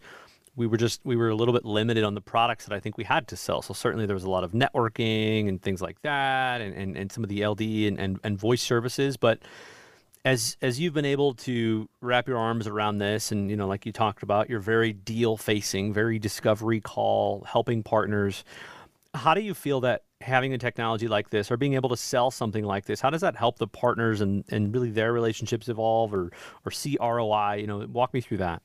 we 0.55 0.67
were 0.67 0.77
just 0.77 1.01
we 1.03 1.15
were 1.15 1.29
a 1.29 1.35
little 1.35 1.53
bit 1.53 1.65
limited 1.65 2.03
on 2.03 2.13
the 2.13 2.21
products 2.21 2.65
that 2.65 2.75
i 2.75 2.79
think 2.79 2.97
we 2.97 3.03
had 3.05 3.27
to 3.29 3.35
sell. 3.35 3.61
So 3.61 3.73
certainly 3.73 4.05
there 4.05 4.15
was 4.15 4.23
a 4.23 4.29
lot 4.29 4.43
of 4.43 4.51
networking 4.51 5.47
and 5.47 5.61
things 5.61 5.81
like 5.81 6.01
that 6.03 6.61
and, 6.61 6.75
and, 6.75 6.95
and 6.95 7.11
some 7.11 7.23
of 7.23 7.29
the 7.29 7.43
ld 7.43 7.61
and, 7.61 7.99
and, 7.99 8.19
and 8.23 8.37
voice 8.37 8.61
services. 8.61 9.17
But 9.17 9.39
as 10.23 10.57
as 10.61 10.79
you've 10.79 10.93
been 10.93 11.05
able 11.05 11.33
to 11.33 11.89
wrap 12.01 12.27
your 12.27 12.37
arms 12.37 12.67
around 12.67 12.99
this 12.99 13.31
and 13.31 13.49
you 13.49 13.55
know 13.55 13.67
like 13.67 13.85
you 13.85 13.91
talked 13.91 14.21
about 14.21 14.49
you're 14.49 14.59
very 14.59 14.91
deal 14.91 15.37
facing 15.37 15.93
very 15.93 16.19
discovery 16.19 16.81
call 16.81 17.45
helping 17.47 17.81
partners. 17.81 18.43
How 19.15 19.33
do 19.33 19.41
you 19.41 19.55
feel 19.55 19.81
that 19.81 20.03
having 20.21 20.53
a 20.53 20.57
technology 20.57 21.07
like 21.07 21.29
this 21.29 21.51
or 21.51 21.57
being 21.57 21.75
able 21.75 21.89
to 21.89 21.97
sell 21.97 22.31
something 22.31 22.63
like 22.63 22.85
this 22.85 22.99
how 22.99 23.09
does 23.09 23.21
that 23.21 23.35
help 23.35 23.59
the 23.59 23.67
partners 23.67 24.21
and, 24.21 24.43
and 24.49 24.73
really 24.73 24.89
their 24.89 25.13
relationships 25.13 25.69
evolve 25.69 26.13
or 26.13 26.31
or 26.65 26.71
see 26.71 26.97
roi 26.99 27.55
you 27.59 27.67
know 27.67 27.85
walk 27.91 28.13
me 28.13 28.21
through 28.21 28.37
that. 28.37 28.61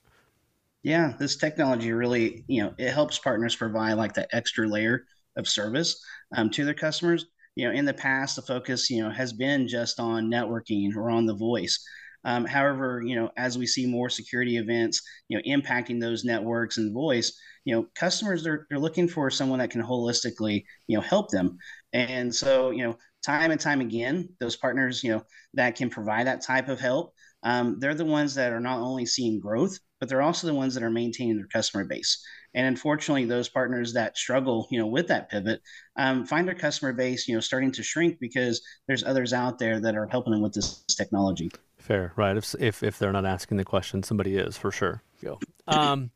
Yeah 0.82 1.12
this 1.18 1.36
technology 1.36 1.92
really 1.92 2.44
you 2.48 2.62
know 2.62 2.74
it 2.78 2.90
helps 2.90 3.18
partners 3.18 3.54
provide 3.54 3.94
like 3.94 4.14
that 4.14 4.28
extra 4.32 4.66
layer 4.66 5.04
of 5.36 5.46
service 5.46 6.02
um, 6.36 6.50
to 6.50 6.64
their 6.64 6.74
customers. 6.74 7.26
You 7.54 7.68
know 7.68 7.74
in 7.74 7.84
the 7.84 7.94
past 7.94 8.36
the 8.36 8.42
focus 8.42 8.88
you 8.88 9.02
know 9.02 9.10
has 9.10 9.34
been 9.34 9.68
just 9.68 10.00
on 10.00 10.30
networking 10.30 10.96
or 10.96 11.10
on 11.10 11.26
the 11.26 11.34
voice 11.34 11.84
um, 12.24 12.44
however, 12.44 13.02
you 13.04 13.16
know, 13.16 13.30
as 13.36 13.58
we 13.58 13.66
see 13.66 13.86
more 13.86 14.08
security 14.08 14.56
events, 14.56 15.02
you 15.28 15.36
know, 15.36 15.42
impacting 15.44 16.00
those 16.00 16.24
networks 16.24 16.78
and 16.78 16.94
voice, 16.94 17.38
you 17.64 17.74
know, 17.74 17.86
customers 17.94 18.42
they're, 18.42 18.66
they're 18.68 18.78
looking 18.78 19.08
for 19.08 19.30
someone 19.30 19.58
that 19.58 19.70
can 19.70 19.82
holistically, 19.82 20.64
you 20.86 20.96
know, 20.96 21.02
help 21.02 21.30
them. 21.30 21.58
And 21.92 22.34
so, 22.34 22.70
you 22.70 22.84
know, 22.84 22.96
time 23.24 23.50
and 23.50 23.60
time 23.60 23.80
again, 23.80 24.28
those 24.40 24.56
partners, 24.56 25.02
you 25.02 25.12
know, 25.12 25.22
that 25.54 25.76
can 25.76 25.90
provide 25.90 26.26
that 26.26 26.42
type 26.42 26.68
of 26.68 26.80
help, 26.80 27.14
um, 27.42 27.78
they're 27.80 27.94
the 27.94 28.04
ones 28.04 28.34
that 28.34 28.52
are 28.52 28.60
not 28.60 28.80
only 28.80 29.06
seeing 29.06 29.40
growth, 29.40 29.78
but 29.98 30.08
they're 30.08 30.22
also 30.22 30.46
the 30.46 30.54
ones 30.54 30.74
that 30.74 30.82
are 30.82 30.90
maintaining 30.90 31.36
their 31.36 31.48
customer 31.48 31.84
base. 31.84 32.24
And 32.54 32.66
unfortunately, 32.66 33.24
those 33.24 33.48
partners 33.48 33.92
that 33.94 34.16
struggle, 34.16 34.68
you 34.70 34.78
know, 34.78 34.86
with 34.86 35.08
that 35.08 35.30
pivot, 35.30 35.60
um, 35.96 36.26
find 36.26 36.46
their 36.46 36.54
customer 36.54 36.92
base, 36.92 37.26
you 37.26 37.34
know, 37.34 37.40
starting 37.40 37.72
to 37.72 37.82
shrink 37.82 38.18
because 38.20 38.62
there's 38.86 39.04
others 39.04 39.32
out 39.32 39.58
there 39.58 39.80
that 39.80 39.96
are 39.96 40.06
helping 40.06 40.32
them 40.32 40.42
with 40.42 40.52
this 40.52 40.84
technology. 40.96 41.50
Fair, 41.82 42.12
right? 42.14 42.36
If 42.36 42.54
if 42.60 42.84
if 42.84 42.98
they're 43.00 43.12
not 43.12 43.26
asking 43.26 43.56
the 43.56 43.64
question, 43.64 44.04
somebody 44.04 44.36
is 44.36 44.56
for 44.56 44.70
sure. 44.70 45.02
Go. 45.20 45.40
Um, 45.66 46.12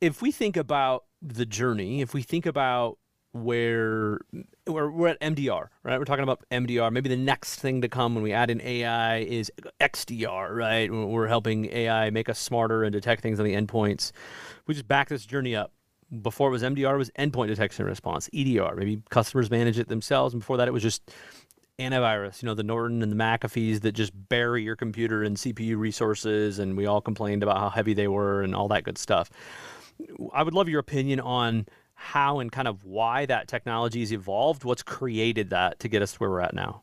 if 0.00 0.20
we 0.20 0.32
think 0.32 0.56
about 0.56 1.04
the 1.22 1.46
journey, 1.46 2.00
if 2.00 2.12
we 2.12 2.22
think 2.22 2.44
about 2.44 2.98
where 3.30 4.18
we're, 4.66 4.90
we're 4.90 5.08
at 5.08 5.20
MDR, 5.20 5.68
right? 5.84 5.96
We're 5.96 6.04
talking 6.04 6.24
about 6.24 6.42
MDR. 6.50 6.90
Maybe 6.90 7.08
the 7.08 7.16
next 7.16 7.60
thing 7.60 7.82
to 7.82 7.88
come 7.88 8.16
when 8.16 8.24
we 8.24 8.32
add 8.32 8.50
in 8.50 8.60
AI 8.60 9.18
is 9.18 9.52
XDR, 9.80 10.56
right? 10.56 10.92
We're 10.92 11.28
helping 11.28 11.66
AI 11.66 12.10
make 12.10 12.28
us 12.28 12.40
smarter 12.40 12.82
and 12.82 12.92
detect 12.92 13.22
things 13.22 13.38
on 13.38 13.46
the 13.46 13.54
endpoints. 13.54 14.10
We 14.66 14.74
just 14.74 14.88
back 14.88 15.08
this 15.08 15.24
journey 15.24 15.54
up. 15.54 15.72
Before 16.22 16.48
it 16.48 16.50
was 16.50 16.64
MDR, 16.64 16.94
it 16.94 16.98
was 16.98 17.10
endpoint 17.16 17.46
detection 17.46 17.84
and 17.84 17.90
response. 17.90 18.28
EDR, 18.34 18.74
maybe 18.74 19.00
customers 19.10 19.48
manage 19.48 19.78
it 19.78 19.86
themselves. 19.86 20.34
And 20.34 20.40
before 20.40 20.56
that, 20.56 20.66
it 20.66 20.72
was 20.72 20.82
just 20.82 21.08
antivirus, 21.80 22.42
you 22.42 22.46
know, 22.46 22.54
the 22.54 22.62
Norton 22.62 23.02
and 23.02 23.10
the 23.10 23.16
McAfee's 23.16 23.80
that 23.80 23.92
just 23.92 24.12
bury 24.28 24.62
your 24.62 24.76
computer 24.76 25.22
and 25.22 25.36
CPU 25.36 25.76
resources, 25.76 26.58
and 26.58 26.76
we 26.76 26.86
all 26.86 27.00
complained 27.00 27.42
about 27.42 27.58
how 27.58 27.70
heavy 27.70 27.94
they 27.94 28.08
were 28.08 28.42
and 28.42 28.54
all 28.54 28.68
that 28.68 28.84
good 28.84 28.98
stuff. 28.98 29.30
I 30.32 30.42
would 30.42 30.54
love 30.54 30.68
your 30.68 30.80
opinion 30.80 31.20
on 31.20 31.66
how 31.94 32.40
and 32.40 32.50
kind 32.50 32.68
of 32.68 32.84
why 32.84 33.26
that 33.26 33.48
technology 33.48 34.00
has 34.00 34.12
evolved. 34.12 34.64
What's 34.64 34.82
created 34.82 35.50
that 35.50 35.78
to 35.80 35.88
get 35.88 36.02
us 36.02 36.18
where 36.18 36.30
we're 36.30 36.40
at 36.40 36.54
now? 36.54 36.82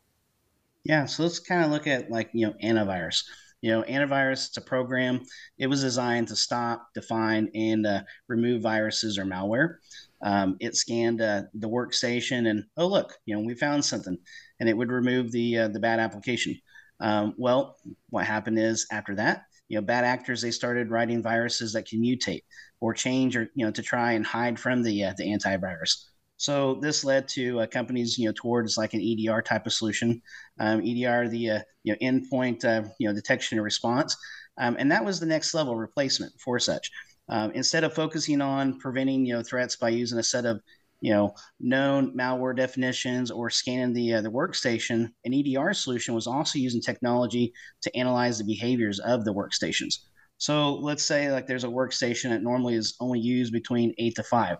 Yeah, 0.84 1.06
so 1.06 1.24
let's 1.24 1.40
kind 1.40 1.64
of 1.64 1.70
look 1.70 1.86
at 1.86 2.10
like 2.10 2.30
you 2.32 2.46
know 2.46 2.54
antivirus. 2.62 3.24
You 3.60 3.72
know, 3.72 3.82
antivirus 3.82 4.48
it's 4.48 4.56
a 4.56 4.60
program. 4.60 5.22
It 5.58 5.66
was 5.66 5.80
designed 5.80 6.28
to 6.28 6.36
stop, 6.36 6.88
define, 6.94 7.50
and 7.54 7.86
uh, 7.86 8.02
remove 8.28 8.62
viruses 8.62 9.18
or 9.18 9.24
malware. 9.24 9.76
Um, 10.22 10.56
it 10.60 10.74
scanned 10.74 11.20
uh, 11.20 11.42
the 11.54 11.68
workstation 11.68 12.50
and 12.50 12.64
oh 12.76 12.86
look, 12.86 13.14
you 13.24 13.36
know 13.36 13.42
we 13.42 13.54
found 13.54 13.84
something 13.84 14.18
and 14.60 14.68
it 14.68 14.76
would 14.76 14.90
remove 14.90 15.30
the 15.32 15.58
uh, 15.58 15.68
the 15.68 15.80
bad 15.80 16.00
application. 16.00 16.56
Um, 17.00 17.34
well, 17.38 17.76
what 18.10 18.26
happened 18.26 18.58
is 18.58 18.86
after 18.90 19.14
that, 19.16 19.42
you 19.68 19.78
know, 19.78 19.82
bad 19.82 20.04
actors 20.04 20.42
they 20.42 20.50
started 20.50 20.90
writing 20.90 21.22
viruses 21.22 21.72
that 21.74 21.86
can 21.86 22.02
mutate 22.02 22.42
or 22.80 22.94
change 22.94 23.36
or 23.36 23.48
you 23.54 23.64
know 23.64 23.70
to 23.72 23.82
try 23.82 24.12
and 24.12 24.26
hide 24.26 24.58
from 24.58 24.82
the 24.82 25.04
uh, 25.04 25.14
the 25.16 25.24
antivirus. 25.24 26.04
So 26.38 26.76
this 26.80 27.04
led 27.04 27.26
to 27.28 27.60
uh, 27.60 27.66
companies, 27.66 28.16
you 28.16 28.26
know, 28.26 28.32
towards 28.34 28.76
like 28.76 28.94
an 28.94 29.00
EDR 29.00 29.42
type 29.42 29.66
of 29.66 29.72
solution. 29.72 30.22
Um, 30.60 30.80
EDR, 30.84 31.28
the 31.28 31.50
uh, 31.50 31.60
you 31.82 31.92
know 31.92 31.98
endpoint, 32.00 32.64
uh, 32.64 32.88
you 32.98 33.08
know, 33.08 33.14
detection 33.14 33.58
and 33.58 33.64
response, 33.64 34.16
um, 34.58 34.76
and 34.78 34.90
that 34.92 35.04
was 35.04 35.20
the 35.20 35.26
next 35.26 35.54
level 35.54 35.76
replacement 35.76 36.32
for 36.40 36.58
such. 36.58 36.90
Um, 37.28 37.50
instead 37.52 37.84
of 37.84 37.94
focusing 37.94 38.40
on 38.40 38.78
preventing, 38.78 39.26
you 39.26 39.34
know, 39.34 39.42
threats 39.42 39.76
by 39.76 39.90
using 39.90 40.18
a 40.18 40.22
set 40.22 40.46
of 40.46 40.60
you 41.00 41.12
know 41.12 41.32
known 41.60 42.16
malware 42.16 42.56
definitions 42.56 43.30
or 43.30 43.50
scanning 43.50 43.92
the 43.92 44.14
uh, 44.14 44.20
the 44.20 44.30
workstation, 44.30 45.08
an 45.24 45.34
EDR 45.34 45.72
solution 45.72 46.14
was 46.14 46.26
also 46.26 46.58
using 46.58 46.80
technology 46.80 47.52
to 47.82 47.96
analyze 47.96 48.38
the 48.38 48.44
behaviors 48.44 48.98
of 49.00 49.24
the 49.24 49.34
workstations. 49.34 49.94
So 50.38 50.74
let's 50.74 51.04
say 51.04 51.32
like 51.32 51.46
there's 51.46 51.64
a 51.64 51.68
workstation 51.68 52.30
that 52.30 52.42
normally 52.42 52.74
is 52.74 52.96
only 53.00 53.18
used 53.20 53.52
between 53.52 53.94
eight 53.98 54.14
to 54.16 54.22
five 54.22 54.58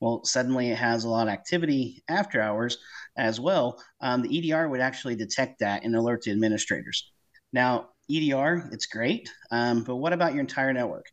well, 0.00 0.24
suddenly 0.24 0.70
it 0.70 0.78
has 0.78 1.04
a 1.04 1.08
lot 1.08 1.26
of 1.26 1.32
activity 1.32 2.02
after 2.08 2.40
hours 2.40 2.78
as 3.16 3.40
well. 3.40 3.82
Um, 4.00 4.22
the 4.22 4.52
EDR 4.52 4.68
would 4.68 4.80
actually 4.80 5.16
detect 5.16 5.58
that 5.60 5.84
and 5.84 5.94
alert 5.96 6.22
the 6.22 6.30
administrators. 6.30 7.10
Now, 7.52 7.88
EDR, 8.10 8.70
it's 8.72 8.86
great, 8.86 9.30
um, 9.50 9.82
but 9.84 9.96
what 9.96 10.12
about 10.12 10.32
your 10.32 10.40
entire 10.40 10.72
network? 10.72 11.06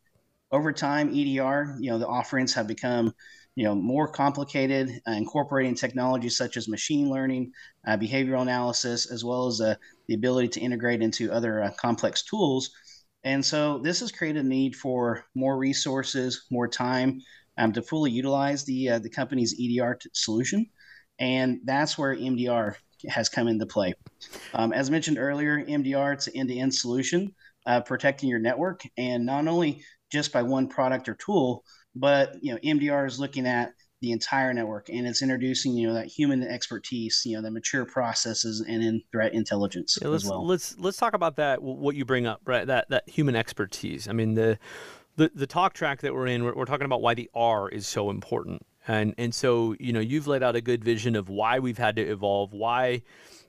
Over 0.52 0.72
time, 0.72 1.10
EDR, 1.10 1.78
you 1.80 1.90
know, 1.90 1.98
the 1.98 2.08
offerings 2.08 2.54
have 2.54 2.68
become, 2.68 3.14
you 3.56 3.64
know, 3.64 3.76
more 3.76 4.08
complicated, 4.08 5.02
uh, 5.08 5.12
incorporating 5.12 5.76
technologies 5.76 6.38
such 6.38 6.56
as 6.56 6.68
machine 6.68 7.10
learning, 7.10 7.52
uh, 7.88 7.98
behavioral 7.98 8.42
analysis, 8.42 9.12
as 9.12 9.24
well 9.24 9.48
as 9.48 9.60
uh, 9.60 9.76
the 10.08 10.14
ability 10.14 10.50
to 10.50 10.60
integrate 10.60 11.02
into 11.02 11.32
other 11.32 11.64
uh, 11.64 11.72
complex 11.78 12.24
tools. 12.24 12.72
And 13.24 13.44
so 13.44 13.80
this 13.80 14.02
has 14.02 14.12
created 14.12 14.46
a 14.46 14.48
need 14.48 14.76
for 14.76 15.26
more 15.34 15.58
resources, 15.58 16.46
more 16.52 16.68
time, 16.68 17.22
um, 17.58 17.74
to 17.74 17.82
fully 17.82 18.12
utilize 18.12 18.64
the 18.66 18.90
uh, 18.90 19.00
the 19.00 19.10
company's 19.10 19.56
EDR 19.60 19.96
t- 19.96 20.10
solution, 20.14 20.68
and 21.20 21.60
that's 21.64 21.98
where 21.98 22.16
MDR 22.16 22.76
has 23.10 23.30
come 23.30 23.48
into 23.48 23.66
play. 23.66 23.94
Um, 24.54 24.74
as 24.74 24.92
mentioned 24.92 25.18
earlier, 25.18 25.64
MDR 25.64 26.14
it's 26.14 26.28
an 26.28 26.36
end-to-end 26.36 26.74
solution 26.74 27.34
uh, 27.66 27.82
protecting 27.82 28.30
your 28.30 28.40
network, 28.40 28.82
and 28.98 29.26
not 29.26 29.48
only 29.48 29.84
just 30.12 30.32
by 30.32 30.44
one 30.44 30.68
product 30.68 31.10
or 31.10 31.16
tool, 31.16 31.64
but 31.96 32.36
you 32.42 32.54
know 32.54 32.60
MDR 32.64 33.08
is 33.08 33.20
looking 33.20 33.48
at 33.48 33.74
the 34.02 34.12
entire 34.12 34.54
network 34.54 34.90
and 34.90 35.08
it's 35.08 35.22
introducing 35.22 35.74
you 35.74 35.88
know 35.88 35.94
that 35.94 36.06
human 36.06 36.44
expertise 36.44 37.24
you 37.26 37.36
know 37.36 37.42
the 37.42 37.50
mature 37.50 37.86
processes 37.86 38.64
and 38.68 38.84
in 38.84 39.02
threat 39.12 39.34
intelligence 39.34 39.98
yeah, 40.00 40.10
let's, 40.10 40.26
as 40.26 40.30
well. 40.30 40.46
let's 40.46 40.78
let's 40.78 40.98
talk 40.98 41.14
about 41.14 41.38
that 41.38 41.64
what 41.64 41.96
you 41.96 42.04
bring 42.04 42.28
up 42.28 42.42
right 42.46 42.68
that 42.68 42.88
that 42.90 43.08
human 43.10 43.36
expertise. 43.36 44.08
I 44.08 44.12
mean 44.12 44.36
the 44.36 44.60
the 45.16 45.32
the 45.34 45.48
talk 45.48 45.74
track 45.74 46.02
that 46.02 46.14
we're 46.14 46.28
in, 46.28 46.44
we're, 46.44 46.56
we're, 46.56 46.66
talking 46.66 46.86
about 46.86 47.02
why 47.02 47.14
the 47.14 47.30
R 47.34 47.70
is 47.70 47.88
so 47.88 48.10
important, 48.10 48.66
and 48.88 49.14
and 49.18 49.34
so 49.34 49.76
you 49.80 49.94
know 49.94 50.00
you've 50.00 50.28
laid 50.28 50.44
out 50.44 50.56
a 50.56 50.62
good 50.62 50.84
vision 50.84 51.16
of 51.16 51.30
why 51.30 51.60
we've 51.60 51.78
had 51.78 51.96
to 51.96 52.02
evolve, 52.02 52.54
why 52.54 53.02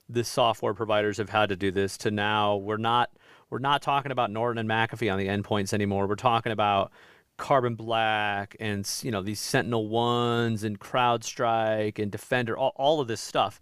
the 0.08 0.22
software 0.22 0.74
providers 0.74 1.18
have 1.18 1.30
had 1.30 1.48
to 1.48 1.56
do 1.56 1.70
this. 1.70 1.96
To 1.98 2.10
now, 2.10 2.56
we're 2.56 2.76
not 2.76 3.10
we're 3.50 3.58
not 3.58 3.82
talking 3.82 4.12
about 4.12 4.30
Norton 4.30 4.58
and 4.58 4.68
McAfee 4.68 5.12
on 5.12 5.18
the 5.18 5.28
endpoints 5.28 5.72
anymore. 5.72 6.06
We're 6.06 6.16
talking 6.16 6.52
about 6.52 6.92
Carbon 7.36 7.74
Black 7.74 8.56
and 8.60 8.88
you 9.02 9.10
know 9.10 9.22
these 9.22 9.40
Sentinel 9.40 9.88
ones 9.88 10.64
and 10.64 10.78
CrowdStrike 10.78 11.98
and 11.98 12.10
Defender, 12.10 12.56
all, 12.56 12.72
all 12.76 13.00
of 13.00 13.08
this 13.08 13.20
stuff. 13.20 13.60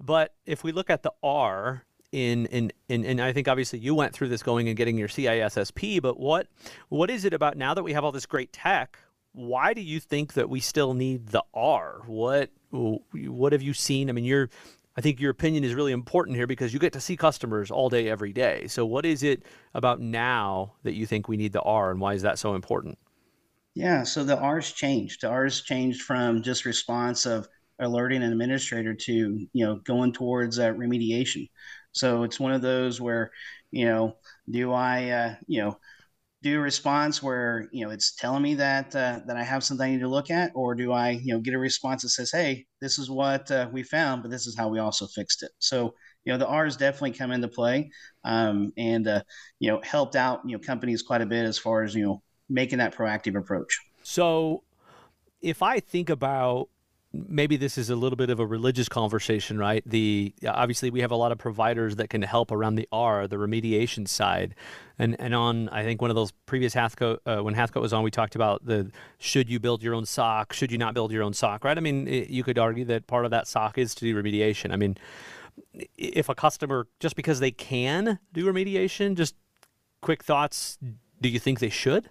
But 0.00 0.34
if 0.46 0.64
we 0.64 0.72
look 0.72 0.90
at 0.90 1.02
the 1.02 1.12
R, 1.22 1.84
in, 2.12 2.46
in 2.46 2.72
in 2.88 3.04
and 3.04 3.20
I 3.20 3.32
think 3.32 3.48
obviously 3.48 3.80
you 3.80 3.94
went 3.94 4.12
through 4.12 4.28
this 4.28 4.42
going 4.42 4.68
and 4.68 4.76
getting 4.76 4.96
your 4.96 5.08
CISSP, 5.08 6.00
but 6.00 6.18
what 6.18 6.46
what 6.88 7.10
is 7.10 7.24
it 7.24 7.34
about 7.34 7.56
now 7.56 7.74
that 7.74 7.82
we 7.82 7.92
have 7.92 8.04
all 8.04 8.12
this 8.12 8.26
great 8.26 8.52
tech? 8.52 8.98
Why 9.32 9.74
do 9.74 9.80
you 9.80 9.98
think 9.98 10.34
that 10.34 10.48
we 10.48 10.60
still 10.60 10.94
need 10.94 11.28
the 11.28 11.42
R? 11.52 12.02
What 12.06 12.50
what 12.70 13.52
have 13.52 13.62
you 13.62 13.74
seen? 13.74 14.08
I 14.08 14.12
mean, 14.12 14.24
you're 14.24 14.48
I 14.96 15.00
think 15.00 15.20
your 15.20 15.30
opinion 15.30 15.64
is 15.64 15.74
really 15.74 15.92
important 15.92 16.36
here 16.36 16.46
because 16.46 16.72
you 16.72 16.78
get 16.78 16.92
to 16.92 17.00
see 17.00 17.16
customers 17.16 17.70
all 17.70 17.88
day 17.88 18.08
every 18.08 18.32
day. 18.32 18.66
So 18.68 18.86
what 18.86 19.04
is 19.04 19.22
it 19.22 19.42
about 19.74 20.00
now 20.00 20.74
that 20.84 20.94
you 20.94 21.06
think 21.06 21.28
we 21.28 21.36
need 21.36 21.52
the 21.52 21.62
R 21.62 21.90
and 21.90 22.00
why 22.00 22.14
is 22.14 22.22
that 22.22 22.38
so 22.38 22.54
important? 22.54 22.98
Yeah, 23.74 24.04
so 24.04 24.22
the 24.22 24.38
R's 24.38 24.70
changed. 24.72 25.22
The 25.22 25.28
R's 25.28 25.62
changed 25.62 26.02
from 26.02 26.42
just 26.42 26.64
response 26.64 27.26
of 27.26 27.48
alerting 27.80 28.22
an 28.22 28.30
administrator 28.30 28.94
to 28.94 29.12
you 29.52 29.64
know 29.64 29.76
going 29.76 30.12
towards 30.12 30.60
uh, 30.60 30.70
remediation 30.72 31.48
so 31.94 32.24
it's 32.24 32.40
one 32.40 32.52
of 32.52 32.60
those 32.60 33.00
where, 33.00 33.30
you 33.70 33.86
know, 33.86 34.16
do 34.50 34.72
I, 34.72 35.10
uh, 35.10 35.34
you 35.46 35.62
know, 35.62 35.78
do 36.44 36.58
a 36.58 36.60
response 36.60 37.22
where 37.22 37.68
you 37.72 37.84
know 37.84 37.90
it's 37.90 38.14
telling 38.14 38.42
me 38.42 38.54
that 38.54 38.94
uh, 38.94 39.20
that 39.26 39.36
I 39.36 39.42
have 39.42 39.64
something 39.64 39.88
I 39.88 39.90
need 39.92 40.02
to 40.02 40.08
look 40.08 40.30
at, 40.30 40.52
or 40.54 40.74
do 40.74 40.92
I 40.92 41.10
you 41.10 41.32
know 41.32 41.40
get 41.40 41.54
a 41.54 41.58
response 41.58 42.02
that 42.02 42.10
says, 42.10 42.30
"Hey, 42.30 42.66
this 42.82 42.98
is 42.98 43.10
what 43.10 43.50
uh, 43.50 43.68
we 43.72 43.82
found, 43.82 44.22
but 44.22 44.30
this 44.30 44.46
is 44.46 44.56
how 44.56 44.68
we 44.68 44.78
also 44.78 45.06
fixed 45.06 45.42
it." 45.42 45.50
So 45.58 45.94
you 46.24 46.32
know 46.32 46.38
the 46.38 46.46
R's 46.46 46.76
definitely 46.76 47.12
come 47.12 47.32
into 47.32 47.48
play, 47.48 47.90
um, 48.24 48.72
and 48.76 49.08
uh, 49.08 49.22
you 49.58 49.70
know 49.70 49.80
helped 49.82 50.16
out 50.16 50.42
you 50.44 50.52
know 50.52 50.62
companies 50.62 51.00
quite 51.00 51.22
a 51.22 51.26
bit 51.26 51.46
as 51.46 51.58
far 51.58 51.82
as 51.82 51.94
you 51.94 52.04
know 52.04 52.22
making 52.50 52.78
that 52.78 52.94
proactive 52.94 53.38
approach. 53.38 53.80
So 54.02 54.62
if 55.40 55.62
I 55.62 55.80
think 55.80 56.10
about 56.10 56.68
maybe 57.28 57.56
this 57.56 57.78
is 57.78 57.90
a 57.90 57.96
little 57.96 58.16
bit 58.16 58.30
of 58.30 58.40
a 58.40 58.46
religious 58.46 58.88
conversation, 58.88 59.58
right? 59.58 59.82
The 59.86 60.34
obviously 60.46 60.90
we 60.90 61.00
have 61.00 61.10
a 61.10 61.16
lot 61.16 61.32
of 61.32 61.38
providers 61.38 61.96
that 61.96 62.10
can 62.10 62.22
help 62.22 62.50
around 62.50 62.74
the 62.74 62.88
R, 62.90 63.28
the 63.28 63.36
remediation 63.36 64.08
side, 64.08 64.54
and 64.98 65.16
and 65.20 65.34
on 65.34 65.68
I 65.68 65.84
think 65.84 66.00
one 66.00 66.10
of 66.10 66.16
those 66.16 66.32
previous 66.46 66.74
Hathcote 66.74 67.18
uh, 67.26 67.42
when 67.42 67.54
Hathcote 67.54 67.80
was 67.80 67.92
on, 67.92 68.02
we 68.02 68.10
talked 68.10 68.34
about 68.34 68.66
the 68.66 68.90
should 69.18 69.48
you 69.48 69.60
build 69.60 69.82
your 69.82 69.94
own 69.94 70.06
SOC, 70.06 70.52
should 70.52 70.72
you 70.72 70.78
not 70.78 70.94
build 70.94 71.12
your 71.12 71.22
own 71.22 71.32
SOC, 71.32 71.64
right? 71.64 71.78
I 71.78 71.80
mean, 71.80 72.08
it, 72.08 72.30
you 72.30 72.42
could 72.42 72.58
argue 72.58 72.84
that 72.86 73.06
part 73.06 73.24
of 73.24 73.30
that 73.30 73.46
SOC 73.46 73.78
is 73.78 73.94
to 73.96 74.04
do 74.04 74.20
remediation. 74.20 74.72
I 74.72 74.76
mean, 74.76 74.96
if 75.96 76.28
a 76.28 76.34
customer 76.34 76.88
just 77.00 77.16
because 77.16 77.40
they 77.40 77.52
can 77.52 78.18
do 78.32 78.44
remediation, 78.44 79.14
just 79.14 79.36
quick 80.00 80.24
thoughts, 80.24 80.78
do 81.20 81.28
you 81.28 81.38
think 81.38 81.60
they 81.60 81.70
should? 81.70 82.10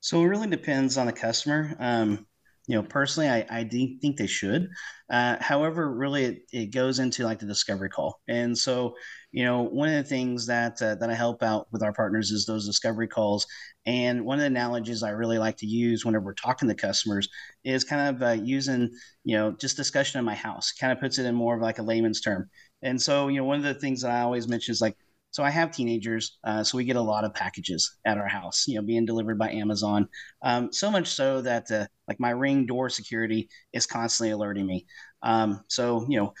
So 0.00 0.20
it 0.20 0.26
really 0.26 0.48
depends 0.48 0.98
on 0.98 1.06
the 1.06 1.12
customer. 1.12 1.74
Um, 1.78 2.26
you 2.66 2.74
know 2.76 2.82
personally 2.82 3.28
i, 3.28 3.44
I 3.50 3.64
think 3.64 4.16
they 4.16 4.26
should. 4.26 4.68
Uh, 5.10 5.36
however 5.38 5.92
really 5.92 6.24
it, 6.24 6.38
it 6.50 6.66
goes 6.72 6.98
into 6.98 7.24
like 7.24 7.38
the 7.38 7.46
discovery 7.46 7.90
call. 7.90 8.20
And 8.26 8.56
so 8.56 8.94
you 9.32 9.44
know 9.44 9.62
one 9.62 9.88
of 9.88 9.96
the 9.96 10.08
things 10.08 10.46
that 10.46 10.80
uh, 10.80 10.94
that 10.96 11.10
i 11.10 11.14
help 11.14 11.42
out 11.42 11.66
with 11.72 11.82
our 11.82 11.92
partners 11.92 12.30
is 12.30 12.46
those 12.46 12.66
discovery 12.66 13.08
calls. 13.08 13.46
And 13.86 14.24
one 14.24 14.38
of 14.38 14.40
the 14.40 14.46
analogies 14.46 15.02
i 15.02 15.10
really 15.10 15.38
like 15.38 15.56
to 15.58 15.66
use 15.66 16.04
whenever 16.04 16.24
we're 16.24 16.34
talking 16.34 16.68
to 16.68 16.74
customers 16.74 17.28
is 17.64 17.84
kind 17.84 18.16
of 18.16 18.22
uh, 18.22 18.42
using 18.42 18.90
you 19.24 19.36
know 19.36 19.52
just 19.52 19.76
discussion 19.76 20.18
in 20.18 20.24
my 20.24 20.34
house. 20.34 20.72
Kind 20.72 20.92
of 20.92 21.00
puts 21.00 21.18
it 21.18 21.26
in 21.26 21.34
more 21.34 21.56
of 21.56 21.62
like 21.62 21.78
a 21.78 21.82
layman's 21.82 22.20
term. 22.20 22.48
And 22.82 23.00
so 23.00 23.28
you 23.28 23.38
know 23.38 23.44
one 23.44 23.58
of 23.58 23.64
the 23.64 23.74
things 23.74 24.02
that 24.02 24.10
i 24.10 24.20
always 24.22 24.48
mention 24.48 24.72
is 24.72 24.80
like 24.80 24.96
so 25.34 25.42
I 25.42 25.50
have 25.50 25.72
teenagers, 25.72 26.38
uh, 26.44 26.62
so 26.62 26.78
we 26.78 26.84
get 26.84 26.94
a 26.94 27.02
lot 27.02 27.24
of 27.24 27.34
packages 27.34 27.96
at 28.04 28.18
our 28.18 28.28
house, 28.28 28.68
you 28.68 28.76
know, 28.76 28.82
being 28.82 29.04
delivered 29.04 29.36
by 29.36 29.50
Amazon. 29.50 30.06
Um, 30.42 30.72
so 30.72 30.92
much 30.92 31.08
so 31.08 31.42
that 31.42 31.68
uh, 31.72 31.86
like 32.06 32.20
my 32.20 32.30
ring 32.30 32.66
door 32.66 32.88
security 32.88 33.48
is 33.72 33.84
constantly 33.84 34.30
alerting 34.30 34.64
me. 34.64 34.86
Um, 35.24 35.64
so 35.66 36.06
you 36.08 36.20
know, 36.20 36.34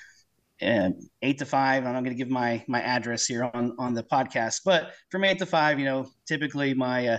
uh, 0.64 0.90
eight 1.22 1.38
to 1.38 1.44
five. 1.44 1.84
I'm 1.84 1.92
not 1.92 2.04
going 2.04 2.16
to 2.16 2.24
give 2.24 2.30
my 2.30 2.64
my 2.68 2.80
address 2.82 3.26
here 3.26 3.50
on 3.52 3.74
on 3.80 3.94
the 3.94 4.04
podcast, 4.04 4.60
but 4.64 4.92
from 5.10 5.24
eight 5.24 5.40
to 5.40 5.46
five, 5.46 5.80
you 5.80 5.86
know, 5.86 6.06
typically 6.28 6.72
my 6.72 7.08
uh, 7.08 7.18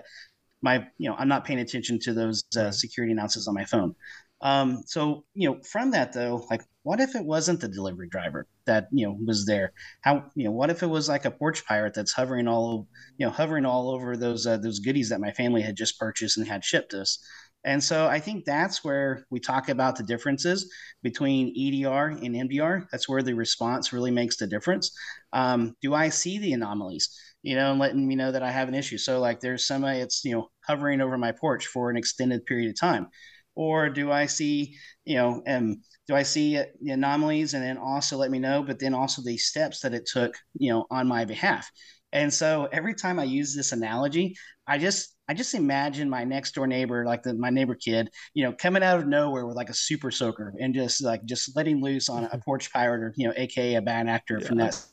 my 0.61 0.87
you 0.97 1.09
know 1.09 1.17
I'm 1.17 1.27
not 1.27 1.43
paying 1.43 1.59
attention 1.59 1.99
to 2.03 2.13
those 2.13 2.45
uh, 2.57 2.71
security 2.71 3.11
announcements 3.11 3.49
on 3.49 3.53
my 3.53 3.65
phone. 3.65 3.95
Um, 4.45 4.83
so 4.85 5.25
you 5.33 5.49
know, 5.49 5.59
from 5.63 5.89
that 5.91 6.13
though, 6.13 6.45
like, 6.51 6.61
what 6.83 6.99
if 6.99 7.15
it 7.15 7.25
wasn't 7.25 7.61
the 7.61 7.67
delivery 7.67 8.07
driver 8.07 8.45
that 8.67 8.87
you 8.91 9.07
know 9.07 9.17
was 9.25 9.47
there? 9.47 9.73
How 10.01 10.25
you 10.35 10.45
know, 10.45 10.51
what 10.51 10.69
if 10.69 10.83
it 10.83 10.87
was 10.87 11.09
like 11.09 11.25
a 11.25 11.31
porch 11.31 11.65
pirate 11.65 11.95
that's 11.95 12.13
hovering 12.13 12.47
all 12.47 12.87
you 13.17 13.25
know 13.25 13.31
hovering 13.31 13.65
all 13.65 13.89
over 13.89 14.15
those 14.15 14.45
uh, 14.45 14.57
those 14.57 14.77
goodies 14.79 15.09
that 15.09 15.19
my 15.19 15.31
family 15.31 15.63
had 15.63 15.75
just 15.75 15.99
purchased 15.99 16.37
and 16.37 16.47
had 16.47 16.63
shipped 16.63 16.93
us? 16.93 17.17
And 17.63 17.83
so 17.83 18.05
I 18.05 18.19
think 18.19 18.45
that's 18.45 18.83
where 18.83 19.25
we 19.31 19.39
talk 19.39 19.67
about 19.67 19.95
the 19.95 20.03
differences 20.03 20.71
between 21.01 21.51
EDR 21.57 22.09
and 22.09 22.35
MDR. 22.35 22.85
That's 22.91 23.09
where 23.09 23.23
the 23.23 23.33
response 23.33 23.91
really 23.91 24.11
makes 24.11 24.37
the 24.37 24.45
difference. 24.45 24.91
Um, 25.33 25.75
do 25.81 25.95
I 25.95 26.09
see 26.09 26.37
the 26.37 26.53
anomalies? 26.53 27.09
You 27.41 27.55
know, 27.55 27.71
and 27.71 27.79
letting 27.79 28.07
me 28.07 28.15
know 28.15 28.31
that 28.31 28.43
I 28.43 28.51
have 28.51 28.67
an 28.67 28.75
issue. 28.75 28.99
So 28.99 29.19
like 29.19 29.39
there's 29.39 29.65
somebody 29.65 30.01
it's 30.01 30.23
you 30.23 30.35
know 30.35 30.51
hovering 30.67 31.01
over 31.01 31.17
my 31.17 31.31
porch 31.31 31.65
for 31.65 31.89
an 31.89 31.97
extended 31.97 32.45
period 32.45 32.69
of 32.69 32.79
time 32.79 33.07
or 33.55 33.89
do 33.89 34.11
I 34.11 34.25
see, 34.25 34.75
you 35.05 35.15
know, 35.15 35.41
um, 35.47 35.81
do 36.07 36.15
I 36.15 36.23
see 36.23 36.61
the 36.81 36.91
anomalies 36.91 37.53
and 37.53 37.63
then 37.63 37.77
also 37.77 38.17
let 38.17 38.31
me 38.31 38.39
know, 38.39 38.61
but 38.61 38.79
then 38.79 38.93
also 38.93 39.21
the 39.21 39.37
steps 39.37 39.79
that 39.81 39.93
it 39.93 40.05
took, 40.05 40.35
you 40.57 40.71
know, 40.71 40.85
on 40.91 41.07
my 41.07 41.25
behalf. 41.25 41.69
And 42.11 42.33
so 42.33 42.69
every 42.71 42.93
time 42.93 43.19
I 43.19 43.23
use 43.23 43.55
this 43.55 43.71
analogy, 43.71 44.37
I 44.67 44.77
just 44.77 45.15
I 45.27 45.33
just 45.33 45.53
imagine 45.53 46.09
my 46.09 46.23
next 46.23 46.53
door 46.53 46.67
neighbor, 46.67 47.03
like 47.05 47.23
the, 47.23 47.33
my 47.33 47.49
neighbor 47.49 47.75
kid, 47.75 48.09
you 48.33 48.43
know, 48.43 48.53
coming 48.53 48.83
out 48.83 48.99
of 48.99 49.07
nowhere 49.07 49.45
with 49.45 49.55
like 49.55 49.69
a 49.69 49.73
super 49.73 50.11
soaker 50.11 50.53
and 50.59 50.73
just 50.73 51.03
like 51.03 51.25
just 51.25 51.55
letting 51.55 51.81
loose 51.81 52.09
on 52.09 52.25
a 52.25 52.37
porch 52.37 52.71
pirate 52.71 53.01
or 53.01 53.13
you 53.17 53.27
know, 53.27 53.33
aka 53.35 53.75
a 53.75 53.81
bad 53.81 54.07
actor 54.07 54.37
yeah. 54.39 54.47
from 54.47 54.57
that. 54.57 54.85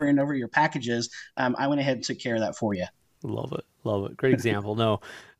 Over 0.00 0.34
your 0.34 0.48
packages, 0.48 1.08
um, 1.38 1.56
I 1.58 1.66
went 1.66 1.80
ahead 1.80 1.96
and 1.96 2.04
took 2.04 2.18
care 2.18 2.34
of 2.34 2.42
that 2.42 2.56
for 2.56 2.74
you. 2.74 2.84
Love 3.22 3.52
it. 3.52 3.64
Love 3.84 4.10
it. 4.10 4.16
Great 4.16 4.34
example. 4.34 4.74
no. 4.74 4.94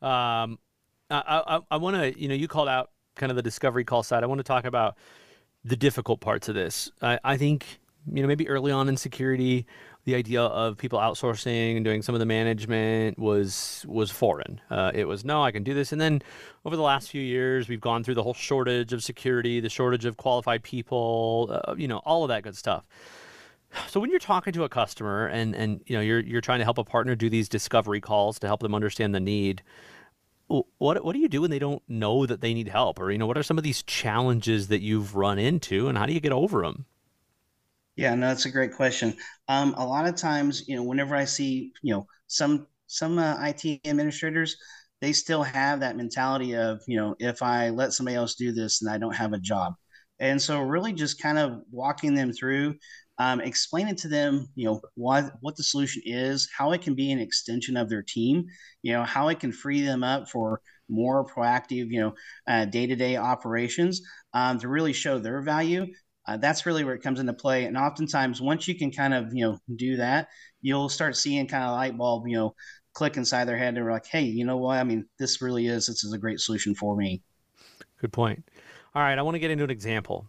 Um, 0.06 0.58
I, 1.10 1.42
I, 1.46 1.60
I 1.72 1.76
want 1.76 1.96
to, 1.96 2.18
you 2.20 2.28
know, 2.28 2.34
you 2.34 2.48
called 2.48 2.68
out 2.68 2.90
kind 3.16 3.30
of 3.30 3.36
the 3.36 3.42
discovery 3.42 3.84
call 3.84 4.02
side. 4.02 4.22
I 4.22 4.26
want 4.26 4.38
to 4.38 4.44
talk 4.44 4.64
about 4.64 4.96
the 5.64 5.76
difficult 5.76 6.20
parts 6.20 6.48
of 6.48 6.54
this. 6.54 6.90
I, 7.00 7.18
I 7.24 7.36
think, 7.36 7.80
you 8.12 8.22
know, 8.22 8.28
maybe 8.28 8.48
early 8.48 8.72
on 8.72 8.88
in 8.88 8.96
security, 8.96 9.66
the 10.04 10.14
idea 10.14 10.42
of 10.42 10.76
people 10.76 10.98
outsourcing 10.98 11.76
and 11.76 11.84
doing 11.84 12.02
some 12.02 12.14
of 12.14 12.18
the 12.18 12.26
management 12.26 13.18
was 13.18 13.84
was 13.88 14.10
foreign. 14.10 14.60
Uh, 14.70 14.90
it 14.94 15.06
was 15.06 15.24
no, 15.24 15.42
I 15.42 15.50
can 15.50 15.62
do 15.62 15.72
this. 15.72 15.92
And 15.92 16.00
then 16.00 16.20
over 16.66 16.76
the 16.76 16.82
last 16.82 17.10
few 17.10 17.22
years, 17.22 17.68
we've 17.68 17.80
gone 17.80 18.04
through 18.04 18.14
the 18.14 18.22
whole 18.22 18.34
shortage 18.34 18.92
of 18.92 19.02
security, 19.02 19.60
the 19.60 19.70
shortage 19.70 20.04
of 20.04 20.18
qualified 20.18 20.62
people, 20.62 21.62
uh, 21.66 21.74
you 21.76 21.88
know, 21.88 21.98
all 22.04 22.22
of 22.24 22.28
that 22.28 22.42
good 22.42 22.56
stuff. 22.56 22.86
So 23.88 24.00
when 24.00 24.10
you're 24.10 24.18
talking 24.18 24.52
to 24.54 24.64
a 24.64 24.68
customer 24.68 25.26
and 25.26 25.54
and 25.54 25.80
you 25.86 25.96
know 25.96 26.02
you're 26.02 26.20
you're 26.20 26.40
trying 26.40 26.58
to 26.58 26.64
help 26.64 26.78
a 26.78 26.84
partner 26.84 27.14
do 27.14 27.30
these 27.30 27.48
discovery 27.48 28.00
calls 28.00 28.38
to 28.40 28.46
help 28.46 28.60
them 28.60 28.74
understand 28.74 29.14
the 29.14 29.20
need, 29.20 29.62
what 30.48 31.04
what 31.04 31.12
do 31.12 31.18
you 31.18 31.28
do 31.28 31.42
when 31.42 31.50
they 31.50 31.58
don't 31.58 31.82
know 31.88 32.26
that 32.26 32.40
they 32.40 32.54
need 32.54 32.68
help, 32.68 32.98
or 33.00 33.10
you 33.10 33.18
know 33.18 33.26
what 33.26 33.38
are 33.38 33.42
some 33.42 33.58
of 33.58 33.64
these 33.64 33.82
challenges 33.82 34.68
that 34.68 34.80
you've 34.80 35.14
run 35.16 35.38
into, 35.38 35.88
and 35.88 35.98
how 35.98 36.06
do 36.06 36.12
you 36.12 36.20
get 36.20 36.32
over 36.32 36.62
them? 36.62 36.86
Yeah, 37.96 38.14
no, 38.14 38.28
that's 38.28 38.44
a 38.46 38.50
great 38.50 38.74
question. 38.74 39.14
Um, 39.48 39.74
a 39.76 39.86
lot 39.86 40.06
of 40.06 40.16
times, 40.16 40.66
you 40.68 40.76
know, 40.76 40.82
whenever 40.82 41.14
I 41.14 41.24
see, 41.24 41.72
you 41.82 41.94
know, 41.94 42.06
some 42.26 42.66
some 42.86 43.18
uh, 43.18 43.36
IT 43.40 43.80
administrators, 43.84 44.56
they 45.00 45.12
still 45.12 45.42
have 45.42 45.80
that 45.80 45.96
mentality 45.96 46.54
of, 46.56 46.80
you 46.86 46.96
know, 46.96 47.14
if 47.18 47.42
I 47.42 47.70
let 47.70 47.92
somebody 47.92 48.16
else 48.16 48.34
do 48.34 48.52
this, 48.52 48.82
and 48.82 48.90
I 48.90 48.98
don't 48.98 49.14
have 49.14 49.32
a 49.32 49.38
job. 49.38 49.74
And 50.18 50.40
so, 50.42 50.60
really, 50.60 50.92
just 50.92 51.20
kind 51.22 51.38
of 51.38 51.62
walking 51.70 52.14
them 52.14 52.32
through, 52.32 52.74
um, 53.18 53.40
explaining 53.40 53.96
to 53.96 54.08
them, 54.08 54.48
you 54.54 54.66
know, 54.66 54.80
what 54.94 55.32
what 55.40 55.56
the 55.56 55.62
solution 55.62 56.02
is, 56.04 56.48
how 56.56 56.72
it 56.72 56.82
can 56.82 56.94
be 56.94 57.12
an 57.12 57.20
extension 57.20 57.76
of 57.76 57.88
their 57.88 58.02
team, 58.02 58.46
you 58.82 58.92
know, 58.92 59.04
how 59.04 59.28
it 59.28 59.40
can 59.40 59.52
free 59.52 59.82
them 59.82 60.02
up 60.02 60.28
for 60.28 60.60
more 60.88 61.26
proactive, 61.26 61.88
you 61.90 62.00
know, 62.00 62.64
day 62.66 62.86
to 62.86 62.96
day 62.96 63.16
operations 63.16 64.02
um, 64.32 64.58
to 64.58 64.68
really 64.68 64.92
show 64.92 65.18
their 65.18 65.40
value 65.40 65.86
uh, 66.26 66.36
that's 66.36 66.66
really 66.66 66.84
where 66.84 66.94
it 66.94 67.02
comes 67.02 67.20
into 67.20 67.32
play. 67.32 67.64
And 67.64 67.76
oftentimes, 67.76 68.40
once 68.40 68.66
you 68.66 68.76
can 68.76 68.90
kind 68.90 69.14
of 69.14 69.34
you 69.34 69.44
know 69.44 69.58
do 69.76 69.96
that, 69.96 70.28
you'll 70.62 70.88
start 70.88 71.16
seeing 71.16 71.46
kind 71.46 71.64
of 71.64 71.72
light 71.72 71.96
bulb 71.96 72.26
you 72.26 72.36
know 72.36 72.54
click 72.94 73.16
inside 73.16 73.46
their 73.46 73.58
head. 73.58 73.76
They're 73.76 73.90
like, 73.90 74.06
hey, 74.06 74.22
you 74.22 74.44
know 74.44 74.56
what? 74.56 74.78
I 74.78 74.84
mean, 74.84 75.06
this 75.18 75.42
really 75.42 75.66
is 75.66 75.86
this 75.86 76.04
is 76.04 76.12
a 76.12 76.18
great 76.18 76.40
solution 76.40 76.74
for 76.74 76.96
me. 76.96 77.22
Good 78.00 78.12
point. 78.12 78.44
All 78.94 79.02
right, 79.02 79.18
I 79.18 79.22
want 79.22 79.34
to 79.34 79.40
get 79.40 79.50
into 79.50 79.64
an 79.64 79.70
example. 79.70 80.26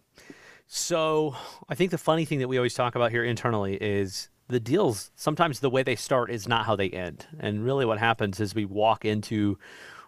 So 0.66 1.36
I 1.68 1.74
think 1.74 1.90
the 1.90 1.98
funny 1.98 2.24
thing 2.24 2.40
that 2.40 2.48
we 2.48 2.56
always 2.56 2.74
talk 2.74 2.94
about 2.94 3.10
here 3.10 3.24
internally 3.24 3.76
is 3.76 4.28
the 4.48 4.60
deals. 4.60 5.10
Sometimes 5.14 5.60
the 5.60 5.70
way 5.70 5.82
they 5.82 5.96
start 5.96 6.30
is 6.30 6.48
not 6.48 6.66
how 6.66 6.76
they 6.76 6.90
end, 6.90 7.26
and 7.38 7.64
really 7.64 7.84
what 7.84 7.98
happens 7.98 8.40
is 8.40 8.54
we 8.54 8.64
walk 8.64 9.04
into 9.04 9.58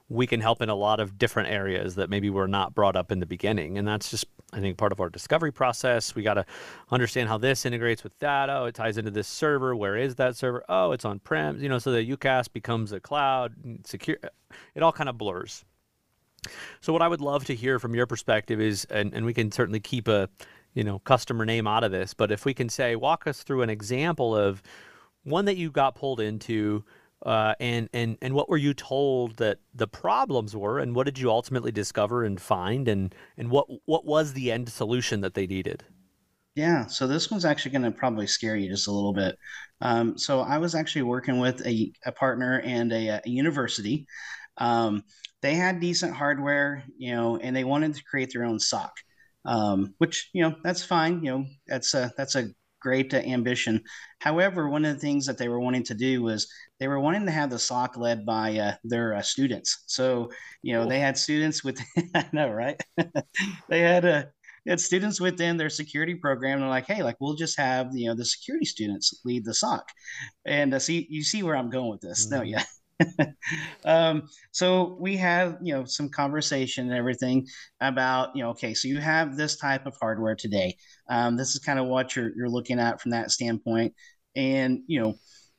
we 0.09 0.27
can 0.27 0.41
help 0.41 0.63
in 0.63 0.69
a 0.69 0.75
lot 0.75 1.01
of 1.01 1.19
different 1.19 1.51
areas 1.51 1.97
that 1.97 2.09
maybe 2.09 2.31
were 2.31 2.49
not 2.49 2.75
brought 2.75 2.97
up 2.97 3.13
in 3.13 3.21
the 3.21 3.27
beginning. 3.27 3.77
And 3.77 3.87
that's 3.87 4.11
just, 4.11 4.25
I 4.53 4.61
think, 4.61 4.79
part 4.79 4.93
of 4.93 5.01
our 5.01 5.11
discovery 5.11 5.53
process. 5.53 6.15
We 6.15 6.23
got 6.23 6.35
to 6.35 6.47
understand 6.91 7.29
how 7.29 7.37
this 7.37 7.67
integrates 7.67 8.03
with 8.03 8.19
that. 8.21 8.49
Oh, 8.49 8.65
it 8.65 8.75
ties 8.75 8.97
into 8.97 9.11
this 9.11 9.29
server. 9.29 9.77
Where 9.77 9.97
is 9.97 10.15
that 10.15 10.37
server? 10.37 10.65
Oh, 10.69 10.93
it's 10.93 11.05
on 11.05 11.19
prem. 11.19 11.61
You 11.61 11.69
know, 11.69 11.79
so 11.79 11.93
the 11.93 12.17
UCaaS 12.17 12.51
becomes 12.51 12.93
a 12.93 13.01
cloud 13.01 13.55
secure. 13.85 14.17
It 14.75 14.83
all 14.83 14.93
kind 14.93 15.11
of 15.11 15.19
blurs. 15.19 15.65
So 16.81 16.93
what 16.93 17.03
I 17.03 17.09
would 17.09 17.21
love 17.21 17.45
to 17.47 17.55
hear 17.55 17.79
from 17.79 17.95
your 17.95 18.07
perspective 18.07 18.61
is, 18.61 18.85
and, 18.87 19.13
and 19.15 19.25
we 19.25 19.35
can 19.35 19.51
certainly 19.53 19.81
keep 19.81 20.09
a, 20.09 20.29
you 20.75 20.85
know, 20.85 20.99
customer 21.01 21.45
name 21.45 21.67
out 21.67 21.85
of 21.85 21.91
this, 21.91 22.15
but 22.15 22.31
if 22.31 22.45
we 22.45 22.55
can 22.55 22.69
say, 22.69 22.97
walk 22.97 23.27
us 23.27 23.43
through 23.43 23.63
an 23.63 23.71
example 23.71 24.37
of 24.37 24.63
one 25.25 25.45
that 25.47 25.57
you 25.57 25.71
got 25.71 25.95
pulled 25.95 26.21
into 26.21 26.85
uh, 27.27 27.55
and 27.59 27.89
and 27.93 28.17
and 28.23 28.33
what 28.33 28.49
were 28.49 28.57
you 28.57 28.73
told 28.73 29.37
that 29.39 29.59
the 29.75 29.89
problems 29.89 30.55
were, 30.55 30.79
and 30.79 30.95
what 30.95 31.05
did 31.05 31.19
you 31.19 31.31
ultimately 31.31 31.73
discover 31.73 32.25
and 32.25 32.41
find, 32.41 32.87
and 32.87 33.13
and 33.37 33.51
what 33.51 33.67
what 33.87 34.05
was 34.05 34.33
the 34.35 34.53
end 34.53 34.69
solution 34.69 35.21
that 35.21 35.35
they 35.35 35.47
needed? 35.47 35.85
Yeah, 36.55 36.87
so 36.87 37.07
this 37.07 37.31
one's 37.31 37.45
actually 37.45 37.73
going 37.73 37.83
to 37.83 37.91
probably 37.93 38.27
scare 38.27 38.57
you 38.57 38.69
just 38.69 38.89
a 38.89 38.93
little 38.93 39.13
bit. 39.13 39.37
Um, 39.81 40.19
so 40.19 40.41
I 40.41 40.59
was 40.59 40.75
actually 40.75 41.03
working 41.03 41.39
with 41.39 41.65
a, 41.65 41.93
a 42.05 42.11
partner 42.11 42.61
and 42.65 42.93
a, 42.93 43.21
a 43.25 43.29
university. 43.29 44.07
Um, 44.57 45.05
they 45.43 45.55
had 45.55 45.81
decent 45.81 46.15
hardware, 46.15 46.85
you 46.97 47.15
know, 47.15 47.37
and 47.37 47.55
they 47.55 47.65
wanted 47.65 47.95
to 47.95 48.05
create 48.05 48.33
their 48.33 48.45
own 48.45 48.59
SOC, 48.59 48.93
um, 49.45 49.95
which 49.99 50.31
you 50.33 50.43
know 50.43 50.57
that's 50.65 50.85
fine. 50.85 51.23
You 51.23 51.31
know, 51.31 51.45
that's 51.67 51.95
a 51.95 52.13
that's 52.17 52.35
a 52.35 52.49
great 52.81 53.13
uh, 53.15 53.19
ambition. 53.19 53.83
However, 54.21 54.69
one 54.69 54.85
of 54.85 54.95
the 54.95 55.01
things 55.01 55.27
that 55.27 55.39
they 55.39 55.49
were 55.49 55.61
wanting 55.61 55.85
to 55.85 55.95
do 55.95 56.23
was 56.23 56.49
they 56.81 56.89
were 56.89 57.01
wanting 57.01 57.27
to 57.27 57.33
have 57.33 57.51
the 57.51 57.59
SOC 57.59 57.97
led 57.97 58.25
by 58.25 58.57
uh, 58.59 58.75
their 58.85 59.15
uh, 59.15 59.23
students. 59.23 59.85
So, 59.87 60.31
you 60.63 60.75
know, 60.75 60.83
cool. 60.83 60.91
they 60.91 61.01
had 61.01 61.19
students 61.19 61.65
with, 61.65 61.81
I 62.15 62.27
know, 62.33 62.51
right? 62.51 62.81
they 63.69 63.81
had 63.81 64.05
a, 64.05 64.15
uh, 64.15 64.23
had 64.67 64.81
students 64.81 65.21
within 65.21 65.57
their 65.57 65.71
security 65.71 66.15
program. 66.15 66.61
They're 66.61 66.69
like, 66.69 66.87
hey, 66.87 67.03
like 67.03 67.17
we'll 67.21 67.37
just 67.37 67.59
have 67.59 67.89
you 67.95 68.09
know 68.09 68.15
the 68.15 68.25
security 68.25 68.67
students 68.67 69.19
lead 69.25 69.45
the 69.45 69.55
SOC, 69.55 69.89
and 70.45 70.75
uh, 70.75 70.79
see 70.79 71.07
you 71.09 71.23
see 71.23 71.43
where 71.43 71.57
I'm 71.57 71.71
going 71.71 71.91
with 71.91 72.03
this. 72.03 72.27
Mm-hmm. 72.27 72.37
No, 72.37 72.43
yeah. 72.43 72.65
um, 73.85 74.29
so 74.51 74.97
we 75.01 75.17
have 75.17 75.59
you 75.63 75.73
know 75.75 75.85
some 75.85 76.09
conversation 76.09 76.87
and 76.89 76.97
everything 76.97 77.47
about 77.81 78.35
you 78.35 78.43
know 78.43 78.51
okay 78.51 78.75
so 78.75 78.89
you 78.89 78.99
have 78.99 79.37
this 79.37 79.57
type 79.57 79.87
of 79.87 79.97
hardware 80.01 80.35
today. 80.35 80.77
Um, 81.09 81.37
this 81.37 81.55
is 81.55 81.61
kind 81.61 81.79
of 81.79 81.87
what 81.87 82.15
you're, 82.17 82.31
you're 82.37 82.49
looking 82.49 82.79
at 82.79 83.01
from 83.01 83.13
that 83.13 83.31
standpoint. 83.31 83.95
And 84.37 84.81
you 84.87 85.01
know 85.01 85.15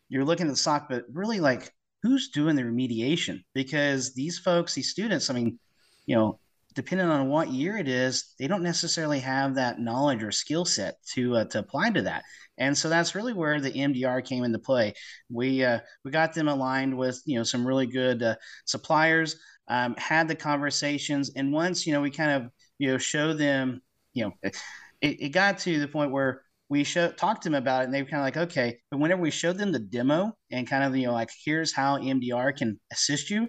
you're 0.10 0.26
looking 0.26 0.48
at 0.48 0.52
the 0.52 0.58
SOC 0.58 0.90
but 0.90 1.06
really 1.12 1.40
like 1.40 1.72
who's 2.04 2.30
doing 2.30 2.56
the 2.56 2.64
remediation? 2.64 3.44
Because 3.54 4.14
these 4.14 4.38
folks 4.40 4.74
these 4.74 4.90
students 4.90 5.30
i 5.30 5.34
mean 5.34 5.60
you 6.06 6.16
know 6.16 6.40
depending 6.80 7.08
on 7.08 7.28
what 7.28 7.50
year 7.50 7.76
it 7.76 7.90
is, 7.90 8.34
they 8.40 8.48
don't 8.48 8.64
necessarily 8.64 9.20
have 9.20 9.56
that 9.56 9.82
knowledge 9.82 10.24
or 10.24 10.32
skill 10.32 10.64
set 10.64 10.96
to 11.14 11.36
uh, 11.36 11.44
to 11.44 11.60
apply 11.60 11.90
to 11.90 12.02
that. 12.02 12.24
And 12.58 12.78
so 12.78 12.88
that's 12.88 13.16
really 13.16 13.34
where 13.34 13.60
the 13.60 13.70
MDR 13.70 14.24
came 14.26 14.46
into 14.46 14.60
play. 14.60 14.94
We 15.30 15.62
uh, 15.62 15.80
we 16.06 16.12
got 16.12 16.34
them 16.34 16.48
aligned 16.48 16.98
with 16.98 17.22
you 17.26 17.38
know 17.38 17.44
some 17.44 17.68
really 17.68 17.86
good 17.86 18.24
uh, 18.24 18.36
suppliers, 18.64 19.36
um, 19.68 19.94
had 19.98 20.30
the 20.30 20.36
conversations, 20.36 21.32
and 21.36 21.52
once 21.52 21.86
you 21.86 21.92
know 21.92 22.00
we 22.00 22.12
kind 22.12 22.32
of 22.32 22.50
you 22.78 22.88
know 22.88 22.98
show 22.98 23.34
them 23.34 23.82
you 24.14 24.24
know 24.24 24.32
it, 24.42 24.56
it 25.02 25.30
got 25.34 25.58
to 25.60 25.82
the 25.82 25.88
point 25.88 26.12
where 26.12 26.44
we 26.70 26.86
show, 26.86 27.12
talked 27.12 27.44
to 27.44 27.50
them 27.50 27.62
about 27.62 27.82
it 27.82 27.86
and 27.86 27.94
they 27.94 28.02
were 28.02 28.08
kind 28.08 28.22
of 28.22 28.26
like 28.26 28.38
okay 28.38 28.78
but 28.92 29.00
whenever 29.00 29.22
we 29.22 29.32
showed 29.32 29.58
them 29.58 29.72
the 29.72 29.80
demo 29.80 30.32
and 30.52 30.70
kind 30.70 30.84
of 30.84 30.96
you 30.96 31.08
know 31.08 31.14
like 31.14 31.30
here's 31.44 31.74
how 31.74 31.98
mdr 31.98 32.56
can 32.56 32.80
assist 32.92 33.30
you 33.30 33.48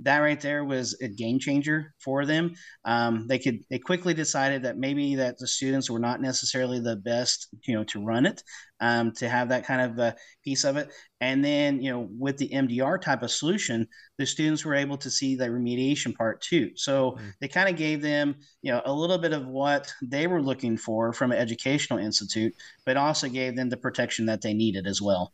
that 0.00 0.18
right 0.18 0.40
there 0.40 0.64
was 0.64 0.96
a 1.00 1.08
game 1.08 1.38
changer 1.38 1.94
for 1.98 2.26
them. 2.26 2.54
Um, 2.84 3.28
they 3.28 3.38
could 3.38 3.60
they 3.70 3.78
quickly 3.78 4.12
decided 4.12 4.62
that 4.64 4.76
maybe 4.76 5.14
that 5.16 5.38
the 5.38 5.46
students 5.46 5.88
were 5.88 6.00
not 6.00 6.20
necessarily 6.20 6.80
the 6.80 6.96
best, 6.96 7.48
you 7.66 7.74
know, 7.74 7.84
to 7.84 8.04
run 8.04 8.26
it, 8.26 8.42
um, 8.80 9.12
to 9.12 9.28
have 9.28 9.48
that 9.50 9.64
kind 9.64 9.80
of 9.80 9.98
a 9.98 10.16
piece 10.42 10.64
of 10.64 10.76
it. 10.76 10.92
And 11.20 11.44
then 11.44 11.80
you 11.80 11.92
know, 11.92 12.08
with 12.18 12.38
the 12.38 12.48
MDR 12.48 13.00
type 13.00 13.22
of 13.22 13.30
solution, 13.30 13.86
the 14.18 14.26
students 14.26 14.64
were 14.64 14.74
able 14.74 14.96
to 14.98 15.10
see 15.10 15.36
the 15.36 15.46
remediation 15.46 16.14
part 16.14 16.40
too. 16.40 16.70
So 16.74 17.12
mm-hmm. 17.12 17.28
they 17.40 17.48
kind 17.48 17.68
of 17.68 17.76
gave 17.76 18.02
them 18.02 18.34
you 18.62 18.72
know 18.72 18.82
a 18.84 18.92
little 18.92 19.18
bit 19.18 19.32
of 19.32 19.46
what 19.46 19.92
they 20.02 20.26
were 20.26 20.42
looking 20.42 20.76
for 20.76 21.12
from 21.12 21.30
an 21.30 21.38
educational 21.38 22.00
institute, 22.00 22.52
but 22.84 22.96
also 22.96 23.28
gave 23.28 23.54
them 23.54 23.68
the 23.68 23.76
protection 23.76 24.26
that 24.26 24.42
they 24.42 24.54
needed 24.54 24.88
as 24.88 25.00
well. 25.00 25.32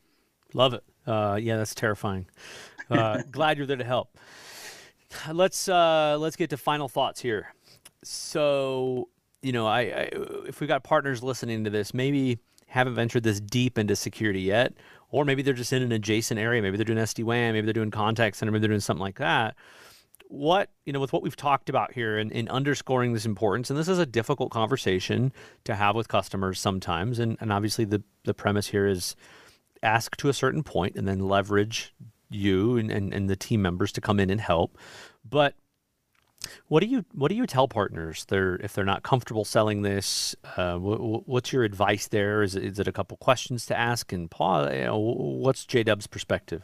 Love 0.52 0.74
it. 0.74 0.84
Uh, 1.06 1.38
yeah, 1.40 1.56
that's 1.56 1.74
terrifying. 1.74 2.26
Uh, 2.90 3.22
glad 3.30 3.56
you're 3.56 3.66
there 3.66 3.78
to 3.78 3.84
help 3.84 4.18
let's 5.32 5.68
uh, 5.68 6.16
let's 6.18 6.36
get 6.36 6.50
to 6.50 6.56
final 6.56 6.88
thoughts 6.88 7.20
here. 7.20 7.54
So, 8.02 9.08
you 9.42 9.52
know, 9.52 9.66
I, 9.66 9.80
I 9.80 10.10
if 10.46 10.60
we 10.60 10.66
got 10.66 10.84
partners 10.84 11.22
listening 11.22 11.64
to 11.64 11.70
this, 11.70 11.92
maybe 11.92 12.38
haven't 12.66 12.94
ventured 12.94 13.24
this 13.24 13.40
deep 13.40 13.78
into 13.78 13.96
security 13.96 14.40
yet, 14.40 14.74
or 15.10 15.24
maybe 15.24 15.42
they're 15.42 15.54
just 15.54 15.72
in 15.72 15.82
an 15.82 15.92
adjacent 15.92 16.38
area. 16.38 16.62
Maybe 16.62 16.76
they're 16.76 16.84
doing 16.84 16.98
SD 16.98 17.24
WAN, 17.24 17.52
maybe 17.52 17.64
they're 17.64 17.72
doing 17.72 17.90
contact 17.90 18.36
center, 18.36 18.52
maybe 18.52 18.60
they're 18.60 18.68
doing 18.68 18.80
something 18.80 19.02
like 19.02 19.18
that. 19.18 19.56
What 20.28 20.70
you 20.86 20.92
know, 20.92 21.00
with 21.00 21.12
what 21.12 21.22
we've 21.22 21.36
talked 21.36 21.68
about 21.68 21.92
here 21.92 22.16
and, 22.16 22.30
in 22.30 22.48
underscoring 22.48 23.12
this 23.12 23.26
importance, 23.26 23.70
and 23.70 23.78
this 23.78 23.88
is 23.88 23.98
a 23.98 24.06
difficult 24.06 24.50
conversation 24.50 25.32
to 25.64 25.74
have 25.74 25.96
with 25.96 26.06
customers 26.06 26.60
sometimes, 26.60 27.18
and, 27.18 27.36
and 27.40 27.52
obviously 27.52 27.84
the 27.84 28.02
the 28.24 28.34
premise 28.34 28.68
here 28.68 28.86
is 28.86 29.16
ask 29.82 30.16
to 30.16 30.28
a 30.28 30.32
certain 30.32 30.62
point 30.62 30.94
and 30.94 31.08
then 31.08 31.18
leverage 31.18 31.94
you 32.30 32.78
and, 32.78 32.90
and, 32.90 33.12
and 33.12 33.28
the 33.28 33.36
team 33.36 33.62
members 33.62 33.92
to 33.92 34.00
come 34.00 34.18
in 34.20 34.30
and 34.30 34.40
help. 34.40 34.78
But 35.28 35.54
what 36.68 36.80
do 36.80 36.86
you 36.86 37.04
what 37.12 37.28
do 37.28 37.34
you 37.34 37.46
tell 37.46 37.68
partners 37.68 38.24
they're 38.28 38.56
if 38.56 38.72
they're 38.72 38.84
not 38.84 39.02
comfortable 39.02 39.44
selling 39.44 39.82
this? 39.82 40.34
Uh, 40.56 40.76
what's 40.78 41.52
your 41.52 41.64
advice 41.64 42.08
there? 42.08 42.42
Is 42.42 42.54
it, 42.54 42.64
is 42.64 42.78
it 42.78 42.88
a 42.88 42.92
couple 42.92 43.16
questions 43.18 43.66
to 43.66 43.78
ask 43.78 44.12
and 44.12 44.30
pause? 44.30 44.72
You 44.74 44.84
know, 44.84 44.98
what's 44.98 45.66
JDub's 45.66 46.06
perspective? 46.06 46.62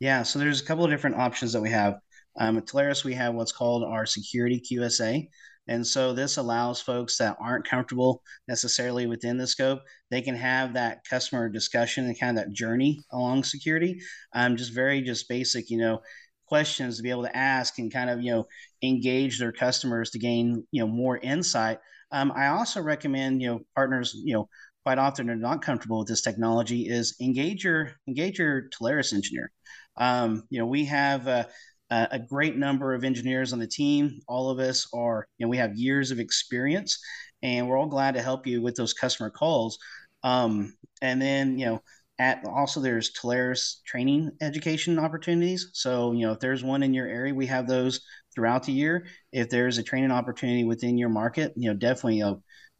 Yeah, 0.00 0.22
so 0.22 0.38
there's 0.38 0.60
a 0.60 0.64
couple 0.64 0.84
of 0.84 0.90
different 0.90 1.16
options 1.16 1.52
that 1.52 1.60
we 1.60 1.70
have. 1.70 2.00
Um, 2.38 2.56
at 2.56 2.66
Telarus, 2.66 3.04
we 3.04 3.14
have 3.14 3.34
what's 3.34 3.52
called 3.52 3.84
our 3.84 4.06
security 4.06 4.60
QSA. 4.60 5.28
And 5.66 5.86
so 5.86 6.14
this 6.14 6.38
allows 6.38 6.80
folks 6.80 7.18
that 7.18 7.36
aren't 7.40 7.68
comfortable 7.68 8.22
necessarily 8.48 9.06
within 9.06 9.36
the 9.36 9.46
scope, 9.46 9.80
they 10.10 10.22
can 10.22 10.34
have 10.34 10.72
that 10.74 11.04
customer 11.08 11.50
discussion 11.50 12.06
and 12.06 12.18
kind 12.18 12.38
of 12.38 12.44
that 12.44 12.52
journey 12.52 13.00
along 13.12 13.44
security. 13.44 14.00
Um, 14.32 14.56
just 14.56 14.72
very 14.72 15.02
just 15.02 15.28
basic, 15.28 15.68
you 15.68 15.76
know, 15.76 16.00
questions 16.48 16.96
to 16.96 17.02
be 17.02 17.10
able 17.10 17.24
to 17.24 17.36
ask 17.36 17.78
and 17.78 17.92
kind 17.92 18.10
of 18.10 18.22
you 18.22 18.32
know 18.32 18.46
engage 18.82 19.38
their 19.38 19.52
customers 19.52 20.10
to 20.10 20.18
gain 20.18 20.66
you 20.72 20.80
know 20.80 20.88
more 20.88 21.18
insight. 21.18 21.78
Um, 22.10 22.32
I 22.34 22.48
also 22.48 22.80
recommend 22.80 23.42
you 23.42 23.48
know 23.48 23.60
partners 23.74 24.16
you 24.24 24.34
know 24.34 24.48
quite 24.84 24.98
often 24.98 25.28
are 25.28 25.36
not 25.36 25.62
comfortable 25.62 25.98
with 25.98 26.08
this 26.08 26.22
technology 26.22 26.88
is 26.88 27.14
engage 27.20 27.64
your 27.64 27.92
engage 28.08 28.38
your 28.38 28.70
Telarus 28.70 29.12
engineer. 29.12 29.52
Um, 29.96 30.44
you 30.48 30.58
know 30.58 30.66
we 30.66 30.86
have 30.86 31.28
a, 31.90 32.08
a 32.12 32.18
great 32.18 32.56
number 32.56 32.94
of 32.94 33.04
engineers 33.04 33.52
on 33.52 33.58
the 33.58 33.66
team. 33.66 34.20
All 34.28 34.50
of 34.50 34.58
us 34.58 34.86
are 34.92 35.26
you 35.38 35.46
know 35.46 35.50
we 35.50 35.56
have 35.58 35.76
years 35.76 36.10
of 36.10 36.20
experience, 36.20 36.98
and 37.42 37.68
we're 37.68 37.78
all 37.78 37.86
glad 37.86 38.14
to 38.14 38.22
help 38.22 38.46
you 38.46 38.62
with 38.62 38.76
those 38.76 38.94
customer 38.94 39.30
calls. 39.30 39.78
Um, 40.22 40.74
and 41.00 41.20
then 41.22 41.58
you 41.58 41.66
know 41.66 41.82
at 42.18 42.44
also 42.46 42.80
there's 42.80 43.12
Telarus 43.12 43.82
training 43.84 44.32
education 44.40 44.98
opportunities. 44.98 45.70
So, 45.72 46.12
you 46.12 46.26
know, 46.26 46.32
if 46.32 46.40
there's 46.40 46.64
one 46.64 46.82
in 46.82 46.92
your 46.94 47.06
area, 47.06 47.34
we 47.34 47.46
have 47.46 47.68
those 47.68 48.00
throughout 48.34 48.64
the 48.64 48.72
year. 48.72 49.06
If 49.32 49.50
there's 49.50 49.78
a 49.78 49.82
training 49.82 50.10
opportunity 50.10 50.64
within 50.64 50.98
your 50.98 51.08
market, 51.08 51.52
you 51.56 51.70
know, 51.70 51.76
definitely 51.76 52.22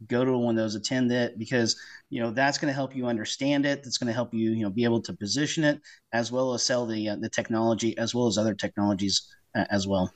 go 0.07 0.23
to 0.23 0.37
one 0.37 0.57
of 0.57 0.63
those, 0.63 0.75
attend 0.75 1.11
it 1.11 1.37
because, 1.37 1.75
you 2.09 2.21
know, 2.21 2.31
that's 2.31 2.57
going 2.57 2.69
to 2.69 2.75
help 2.75 2.95
you 2.95 3.07
understand 3.07 3.65
it. 3.65 3.83
That's 3.83 3.97
going 3.97 4.07
to 4.07 4.13
help 4.13 4.33
you, 4.33 4.51
you 4.51 4.63
know, 4.63 4.69
be 4.69 4.85
able 4.85 5.01
to 5.01 5.13
position 5.13 5.63
it 5.63 5.81
as 6.13 6.31
well 6.31 6.53
as 6.53 6.63
sell 6.63 6.85
the, 6.85 7.09
uh, 7.09 7.15
the 7.17 7.29
technology 7.29 7.97
as 7.97 8.15
well 8.15 8.27
as 8.27 8.37
other 8.37 8.53
technologies 8.53 9.27
uh, 9.55 9.65
as 9.69 9.87
well. 9.87 10.13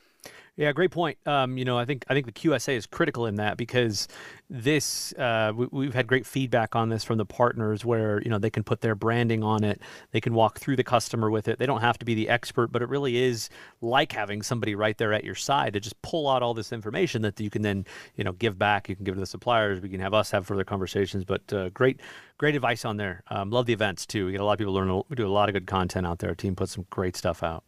Yeah, 0.56 0.72
great 0.72 0.92
point. 0.92 1.18
Um, 1.26 1.58
you 1.58 1.66
know, 1.66 1.80
I 1.80 1.86
think 1.86 2.06
I 2.10 2.14
think 2.14 2.28
the 2.28 2.32
QSA 2.32 2.76
is 2.76 2.86
critical 2.86 3.26
in 3.26 3.36
that 3.36 3.58
because 3.58 4.08
this 4.52 5.12
uh, 5.14 5.52
we, 5.56 5.86
have 5.86 5.96
had 5.96 6.06
great 6.06 6.28
feedback 6.28 6.76
on 6.76 6.90
this 6.90 7.04
from 7.04 7.18
the 7.18 7.26
partners 7.26 7.84
where 7.84 8.22
you 8.22 8.30
know 8.30 8.38
they 8.38 8.52
can 8.52 8.64
put 8.64 8.82
their 8.82 8.94
branding 8.94 9.44
on 9.44 9.64
it, 9.64 9.82
they 10.12 10.22
can 10.22 10.36
walk 10.36 10.60
through 10.60 10.76
the 10.76 10.84
customer 10.84 11.32
with 11.32 11.48
it. 11.48 11.58
They 11.58 11.66
don't 11.66 11.82
have 11.82 11.98
to 11.98 12.06
be 12.06 12.14
the 12.14 12.30
expert, 12.30 12.72
but 12.72 12.84
it 12.84 12.90
really 12.90 13.18
is 13.18 13.50
like 13.82 14.12
having 14.12 14.44
somebody 14.44 14.76
right 14.76 14.96
there 14.96 15.12
at 15.12 15.24
your 15.24 15.34
side 15.34 15.74
to 15.74 15.80
just 15.80 16.00
pull 16.04 16.30
out 16.30 16.44
all 16.44 16.54
this 16.54 16.72
information 16.72 17.24
that 17.24 17.40
you 17.40 17.50
can 17.50 17.64
then 17.64 17.84
you 18.16 18.24
know 18.24 18.34
give 18.34 18.60
back. 18.60 18.88
You 18.88 18.96
can 18.96 19.06
give 19.06 19.16
to 19.16 19.20
the 19.20 19.26
suppliers. 19.26 19.82
We 19.82 19.90
can 19.90 20.02
have 20.02 20.14
us 20.14 20.30
have 20.30 20.46
further 20.46 20.64
conversations. 20.64 21.26
But 21.26 21.52
uh, 21.52 21.70
great, 21.70 22.00
great 22.38 22.54
advice 22.54 22.86
on 22.86 22.98
there. 22.98 23.24
Um, 23.32 23.50
love 23.50 23.66
the 23.66 23.74
events 23.74 24.06
too. 24.06 24.28
We 24.28 24.34
get 24.34 24.42
a 24.42 24.46
lot 24.46 24.54
of 24.54 24.60
people 24.60 24.76
learn. 24.76 25.02
We 25.10 25.16
do 25.16 25.26
a 25.26 25.30
lot 25.30 25.50
of 25.50 25.54
good 25.54 25.66
content 25.66 26.06
out 26.06 26.20
there. 26.20 26.30
Our 26.30 26.36
team 26.36 26.56
puts 26.56 26.74
some 26.74 26.86
great 26.92 27.18
stuff 27.18 27.42
out. 27.42 27.64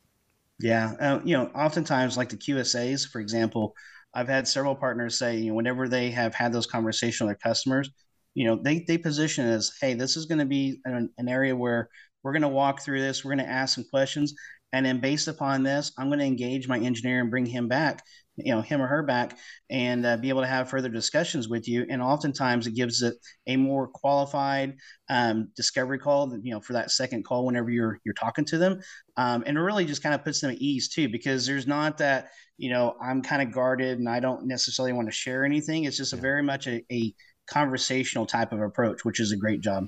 Yeah, 0.60 0.94
uh, 1.00 1.20
you 1.26 1.36
know, 1.38 1.48
oftentimes 1.48 2.16
like 2.18 2.30
the 2.30 2.38
QSAs, 2.38 3.06
for 3.06 3.20
example, 3.20 3.76
I've 4.14 4.30
had 4.30 4.48
several 4.48 4.76
partners 4.76 5.18
say, 5.20 5.38
you 5.38 5.50
know, 5.50 5.56
whenever 5.56 5.90
they 5.90 6.12
have 6.12 6.34
had 6.34 6.54
those 6.54 6.66
conversations 6.66 7.28
with 7.28 7.38
their 7.38 7.52
customers, 7.52 7.90
you 8.36 8.46
know, 8.48 8.56
they 8.62 8.80
they 8.88 8.98
position 8.98 9.46
as, 9.46 9.74
hey, 9.82 9.94
this 9.96 10.16
is 10.16 10.26
going 10.26 10.40
to 10.40 10.46
be 10.46 10.80
an, 10.86 11.10
an 11.18 11.28
area 11.28 11.56
where 11.56 11.90
we're 12.24 12.32
going 12.32 12.42
to 12.42 12.48
walk 12.48 12.82
through 12.82 13.02
this, 13.02 13.24
we're 13.24 13.36
going 13.36 13.46
to 13.46 13.52
ask 13.52 13.76
some 13.76 13.84
questions, 13.90 14.34
and 14.74 14.86
then 14.86 15.00
based 15.00 15.28
upon 15.28 15.64
this, 15.64 15.92
I'm 15.98 16.08
going 16.08 16.20
to 16.20 16.26
engage 16.26 16.68
my 16.68 16.80
engineer 16.80 17.22
and 17.22 17.30
bring 17.30 17.46
him 17.46 17.68
back 17.68 18.04
you 18.38 18.54
know 18.54 18.62
him 18.62 18.82
or 18.82 18.88
her 18.88 19.04
back 19.04 19.38
and 19.70 20.06
uh, 20.06 20.18
be 20.18 20.30
able 20.30 20.42
to 20.42 20.48
have 20.48 20.70
further 20.70 20.90
discussions 20.90 21.48
with 21.48 21.68
you. 21.68 21.86
And 21.90 22.02
oftentimes 22.02 22.68
it 22.68 22.76
gives 22.76 23.02
it 23.02 23.16
a 23.48 23.56
more 23.56 23.88
qualified 23.88 24.76
um, 25.10 25.50
discovery 25.56 26.00
call 26.00 26.38
you 26.42 26.52
know 26.52 26.60
for 26.60 26.74
that 26.74 26.92
second 26.92 27.24
call 27.24 27.46
whenever 27.46 27.70
you're 27.70 28.00
you're 28.04 28.14
talking 28.14 28.46
to 28.46 28.58
them. 28.58 28.82
Um, 29.18 29.44
and 29.46 29.58
it 29.58 29.62
really 29.62 29.86
just 29.86 30.04
kind 30.04 30.16
of 30.16 30.24
puts 30.24 30.42
them 30.42 30.52
at 30.52 30.58
ease 30.58 30.90
too 30.90 31.10
because 31.10 31.46
there's 31.46 31.68
not 31.68 31.98
that 32.00 32.30
you 32.58 32.70
know 32.70 32.96
i'm 33.02 33.22
kind 33.22 33.42
of 33.42 33.52
guarded 33.52 34.00
and 34.00 34.08
i 34.08 34.20
don't 34.20 34.46
necessarily 34.46 34.94
want 34.94 35.08
to 35.08 35.12
share 35.12 35.46
anything. 35.46 35.86
It's 35.86 35.98
just 35.98 36.14
a 36.14 36.18
very 36.18 36.44
much 36.44 36.68
a, 36.68 36.84
a 36.92 37.14
conversational 37.48 38.26
type 38.26 38.52
of 38.52 38.60
approach 38.60 39.06
which 39.06 39.20
is 39.20 39.32
a 39.32 39.38
great 39.38 39.62
job. 39.62 39.88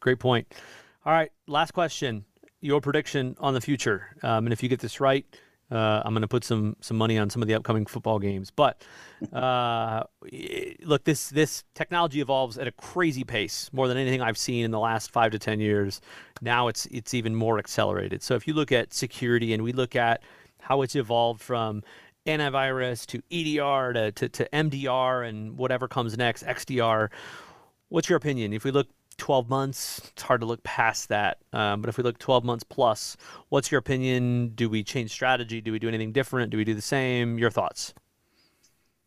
Great 0.00 0.18
point. 0.18 0.54
All 1.04 1.12
right 1.12 1.32
last 1.46 1.72
question 1.72 2.24
your 2.64 2.80
prediction 2.80 3.36
on 3.38 3.54
the 3.54 3.60
future 3.60 4.16
um, 4.22 4.46
and 4.46 4.52
if 4.52 4.62
you 4.62 4.68
get 4.68 4.80
this 4.80 5.00
right 5.00 5.26
uh, 5.70 6.02
I'm 6.04 6.12
going 6.12 6.22
to 6.22 6.28
put 6.28 6.44
some 6.44 6.76
some 6.80 6.96
money 6.96 7.18
on 7.18 7.30
some 7.30 7.42
of 7.42 7.48
the 7.48 7.54
upcoming 7.54 7.86
football 7.86 8.18
games. 8.18 8.50
But 8.50 8.82
uh, 9.32 10.04
look, 10.82 11.04
this 11.04 11.30
this 11.30 11.64
technology 11.74 12.20
evolves 12.20 12.58
at 12.58 12.68
a 12.68 12.72
crazy 12.72 13.24
pace, 13.24 13.70
more 13.72 13.88
than 13.88 13.96
anything 13.96 14.20
I've 14.20 14.38
seen 14.38 14.64
in 14.64 14.70
the 14.70 14.78
last 14.78 15.10
five 15.10 15.32
to 15.32 15.38
ten 15.38 15.60
years. 15.60 16.00
Now 16.42 16.68
it's 16.68 16.86
it's 16.86 17.14
even 17.14 17.34
more 17.34 17.58
accelerated. 17.58 18.22
So 18.22 18.34
if 18.34 18.46
you 18.46 18.54
look 18.54 18.72
at 18.72 18.92
security 18.92 19.54
and 19.54 19.64
we 19.64 19.72
look 19.72 19.96
at 19.96 20.22
how 20.60 20.82
it's 20.82 20.94
evolved 20.94 21.40
from 21.40 21.82
antivirus 22.26 23.04
to 23.06 23.22
EDR 23.30 23.92
to, 23.92 24.12
to, 24.12 24.28
to 24.30 24.48
MDR 24.50 25.28
and 25.28 25.58
whatever 25.58 25.86
comes 25.88 26.16
next, 26.16 26.42
XDR. 26.44 27.10
What's 27.90 28.08
your 28.08 28.16
opinion? 28.16 28.54
If 28.54 28.64
we 28.64 28.70
look 28.70 28.88
12 29.14 29.48
months, 29.48 30.00
it's 30.12 30.22
hard 30.22 30.40
to 30.40 30.46
look 30.46 30.62
past 30.62 31.08
that. 31.08 31.38
Um, 31.52 31.80
but 31.80 31.88
if 31.88 31.96
we 31.98 32.04
look 32.04 32.18
12 32.18 32.44
months 32.44 32.64
plus, 32.64 33.16
what's 33.48 33.70
your 33.70 33.78
opinion? 33.78 34.50
Do 34.54 34.68
we 34.68 34.82
change 34.82 35.10
strategy? 35.10 35.60
Do 35.60 35.72
we 35.72 35.78
do 35.78 35.88
anything 35.88 36.12
different? 36.12 36.50
Do 36.50 36.56
we 36.56 36.64
do 36.64 36.74
the 36.74 36.82
same? 36.82 37.38
Your 37.38 37.50
thoughts? 37.50 37.94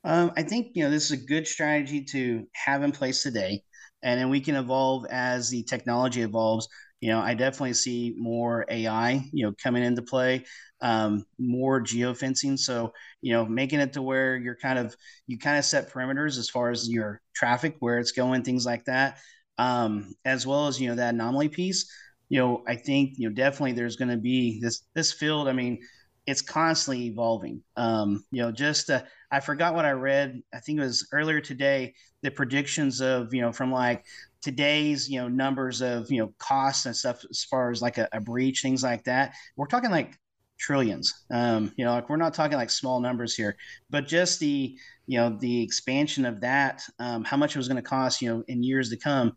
Um, 0.04 0.32
I 0.38 0.44
think 0.44 0.72
you 0.74 0.84
know 0.84 0.90
this 0.90 1.06
is 1.06 1.12
a 1.12 1.26
good 1.26 1.48
strategy 1.48 2.04
to 2.06 2.48
have 2.54 2.84
in 2.84 2.92
place 2.92 3.24
today, 3.24 3.64
and 4.04 4.20
then 4.20 4.30
we 4.30 4.40
can 4.42 4.56
evolve 4.56 5.06
as 5.10 5.50
the 5.50 5.64
technology 5.64 6.22
evolves. 6.22 6.68
You 7.02 7.10
know, 7.10 7.20
I 7.20 7.34
definitely 7.34 7.74
see 7.74 8.16
more 8.18 8.66
AI, 8.70 9.24
you 9.32 9.46
know, 9.46 9.54
coming 9.62 9.84
into 9.84 10.02
play, 10.02 10.46
um, 10.82 11.26
more 11.38 11.82
geofencing. 11.82 12.58
So, 12.58 12.94
you 13.22 13.34
know, 13.34 13.46
making 13.46 13.80
it 13.82 13.94
to 13.94 14.02
where 14.02 14.36
you're 14.38 14.56
kind 14.56 14.80
of 14.80 14.96
you 15.28 15.38
kind 15.38 15.58
of 15.58 15.66
set 15.66 15.92
perimeters 15.92 16.38
as 16.38 16.50
far 16.50 16.70
as 16.72 16.90
your 16.90 17.22
traffic, 17.36 17.76
where 17.80 18.00
it's 18.00 18.14
going, 18.14 18.44
things 18.44 18.66
like 18.66 18.86
that 18.86 19.18
um, 19.58 20.14
as 20.26 20.46
well 20.46 20.68
as 20.68 20.80
you 20.80 20.90
know 20.90 20.96
that 20.96 21.14
anomaly 21.14 21.50
piece. 21.50 21.92
You 22.30 22.40
know, 22.40 22.64
I 22.68 22.76
think 22.76 23.14
you 23.18 23.30
know 23.30 23.36
definitely 23.36 23.74
there's 23.74 23.96
going 23.96 24.12
to 24.12 24.18
be 24.18 24.60
this 24.62 24.84
this 24.94 25.14
field. 25.14 25.48
I 25.48 25.54
mean, 25.54 25.80
it's 26.26 26.42
constantly 26.42 27.06
evolving. 27.06 27.62
Um, 27.78 28.24
you 28.32 28.42
know, 28.42 28.52
just 28.52 28.90
uh, 28.90 29.04
I 29.32 29.40
forgot 29.40 29.74
what 29.74 29.86
I 29.86 29.92
read. 29.92 30.42
I 30.54 30.60
think 30.60 30.80
it 30.80 30.84
was 30.84 31.08
earlier 31.12 31.42
today. 31.42 31.94
The 32.22 32.32
predictions 32.32 33.02
of 33.02 33.34
you 33.34 33.42
know 33.42 33.52
from 33.52 33.72
like 33.72 34.06
today's 34.42 35.10
you 35.10 35.20
know 35.22 35.28
numbers 35.28 35.82
of 35.82 36.12
you 36.12 36.20
know 36.20 36.34
costs 36.38 36.86
and 36.86 36.96
stuff 36.96 37.24
as 37.30 37.44
far 37.44 37.72
as 37.72 37.82
like 37.82 37.98
a, 37.98 38.08
a 38.12 38.20
breach, 38.20 38.62
things 38.62 38.84
like 38.84 39.06
that. 39.06 39.34
We're 39.56 39.68
talking 39.68 39.92
like 39.92 40.18
trillions. 40.58 41.26
Um, 41.32 41.72
you 41.78 41.86
know, 41.86 41.92
like 41.92 42.10
we're 42.10 42.18
not 42.18 42.34
talking 42.34 42.58
like 42.58 42.70
small 42.70 43.00
numbers 43.00 43.36
here, 43.36 43.56
but 43.90 44.08
just 44.08 44.40
the 44.40 44.78
you 45.06 45.18
know 45.18 45.38
the 45.40 45.62
expansion 45.64 46.26
of 46.26 46.42
that, 46.42 46.82
um, 47.00 47.24
how 47.24 47.38
much 47.38 47.56
it 47.56 47.60
was 47.60 47.68
going 47.68 47.82
to 47.82 47.90
cost, 47.90 48.22
you 48.22 48.30
know, 48.30 48.44
in 48.48 48.64
years 48.64 48.90
to 48.90 48.98
come, 48.98 49.34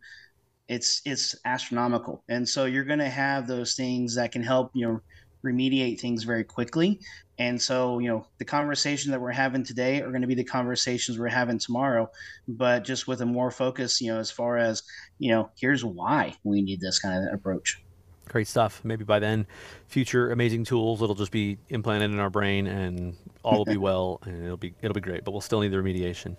it's 0.67 1.01
it's 1.05 1.35
astronomical. 1.45 2.23
And 2.29 2.47
so 2.47 2.65
you're 2.65 2.83
going 2.83 2.99
to 2.99 3.09
have 3.09 3.47
those 3.47 3.75
things 3.75 4.15
that 4.15 4.31
can 4.31 4.43
help 4.43 4.71
you 4.73 4.87
know 4.87 5.01
remediate 5.45 5.99
things 5.99 6.23
very 6.23 6.43
quickly. 6.43 6.99
And 7.37 7.59
so, 7.59 7.99
you 7.99 8.07
know, 8.07 8.27
the 8.37 8.45
conversation 8.45 9.11
that 9.11 9.19
we're 9.19 9.31
having 9.31 9.63
today 9.63 10.01
are 10.01 10.11
going 10.11 10.21
to 10.21 10.27
be 10.27 10.35
the 10.35 10.43
conversations 10.43 11.17
we're 11.17 11.27
having 11.27 11.57
tomorrow, 11.57 12.07
but 12.47 12.83
just 12.83 13.07
with 13.07 13.21
a 13.21 13.25
more 13.25 13.49
focus, 13.49 13.99
you 13.99 14.13
know, 14.13 14.19
as 14.19 14.29
far 14.29 14.57
as, 14.57 14.83
you 15.17 15.31
know, 15.31 15.49
here's 15.59 15.83
why 15.83 16.35
we 16.43 16.61
need 16.61 16.79
this 16.79 16.99
kind 16.99 17.27
of 17.27 17.33
approach. 17.33 17.81
Great 18.31 18.47
stuff. 18.47 18.79
Maybe 18.85 19.03
by 19.03 19.19
then, 19.19 19.45
future 19.87 20.31
amazing 20.31 20.63
tools 20.63 21.01
it'll 21.01 21.15
just 21.15 21.33
be 21.33 21.57
implanted 21.67 22.11
in 22.11 22.19
our 22.19 22.29
brain, 22.29 22.65
and 22.65 23.17
all 23.43 23.57
will 23.57 23.65
be 23.65 23.75
well, 23.89 24.21
and 24.23 24.45
it'll 24.45 24.55
be 24.55 24.73
it'll 24.81 24.93
be 24.93 25.01
great. 25.01 25.25
But 25.25 25.31
we'll 25.31 25.41
still 25.41 25.59
need 25.59 25.67
the 25.67 25.75
remediation. 25.75 26.37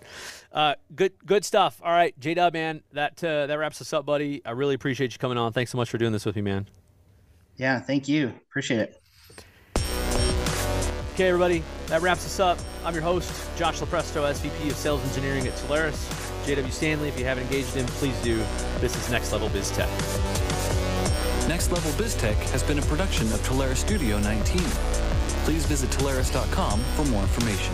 Uh, 0.51 0.73
good 0.95 1.13
good 1.23 1.45
stuff. 1.45 1.79
All 1.83 1.91
right, 1.91 2.19
J 2.19 2.33
Dub, 2.33 2.53
man, 2.53 2.81
that 2.93 3.23
uh, 3.23 3.45
that 3.45 3.59
wraps 3.59 3.79
us 3.79 3.93
up, 3.93 4.07
buddy. 4.07 4.41
I 4.43 4.51
really 4.51 4.73
appreciate 4.73 5.13
you 5.13 5.19
coming 5.19 5.37
on. 5.37 5.53
Thanks 5.53 5.69
so 5.69 5.77
much 5.77 5.91
for 5.91 5.99
doing 5.99 6.13
this 6.13 6.25
with 6.25 6.35
me, 6.35 6.41
man. 6.41 6.67
Yeah, 7.57 7.79
thank 7.79 8.07
you. 8.07 8.33
Appreciate 8.49 8.79
it. 8.79 8.99
Okay, 11.13 11.27
everybody, 11.27 11.63
that 11.89 12.01
wraps 12.01 12.25
us 12.25 12.39
up. 12.39 12.57
I'm 12.83 12.95
your 12.95 13.03
host, 13.03 13.31
Josh 13.55 13.81
Lupresto, 13.81 14.27
SVP 14.33 14.71
of 14.71 14.75
Sales 14.75 15.03
Engineering 15.09 15.45
at 15.45 15.53
Telarus. 15.53 16.09
JW 16.47 16.71
Stanley, 16.71 17.07
if 17.07 17.19
you 17.19 17.25
haven't 17.25 17.43
engaged 17.43 17.75
him, 17.75 17.85
please 17.85 18.19
do. 18.23 18.43
This 18.79 18.95
is 18.95 19.11
Next 19.11 19.31
Level 19.31 19.49
Biz 19.49 19.69
Tech. 19.71 20.52
Next 21.47 21.73
Level 21.73 21.91
BizTech 21.93 22.35
has 22.51 22.63
been 22.63 22.79
a 22.79 22.81
production 22.83 23.27
of 23.33 23.39
Telarus 23.45 23.75
Studio 23.75 24.17
19. 24.17 24.61
Please 25.43 25.65
visit 25.65 25.89
Telarus.com 25.89 26.79
for 26.95 27.03
more 27.05 27.21
information. 27.21 27.73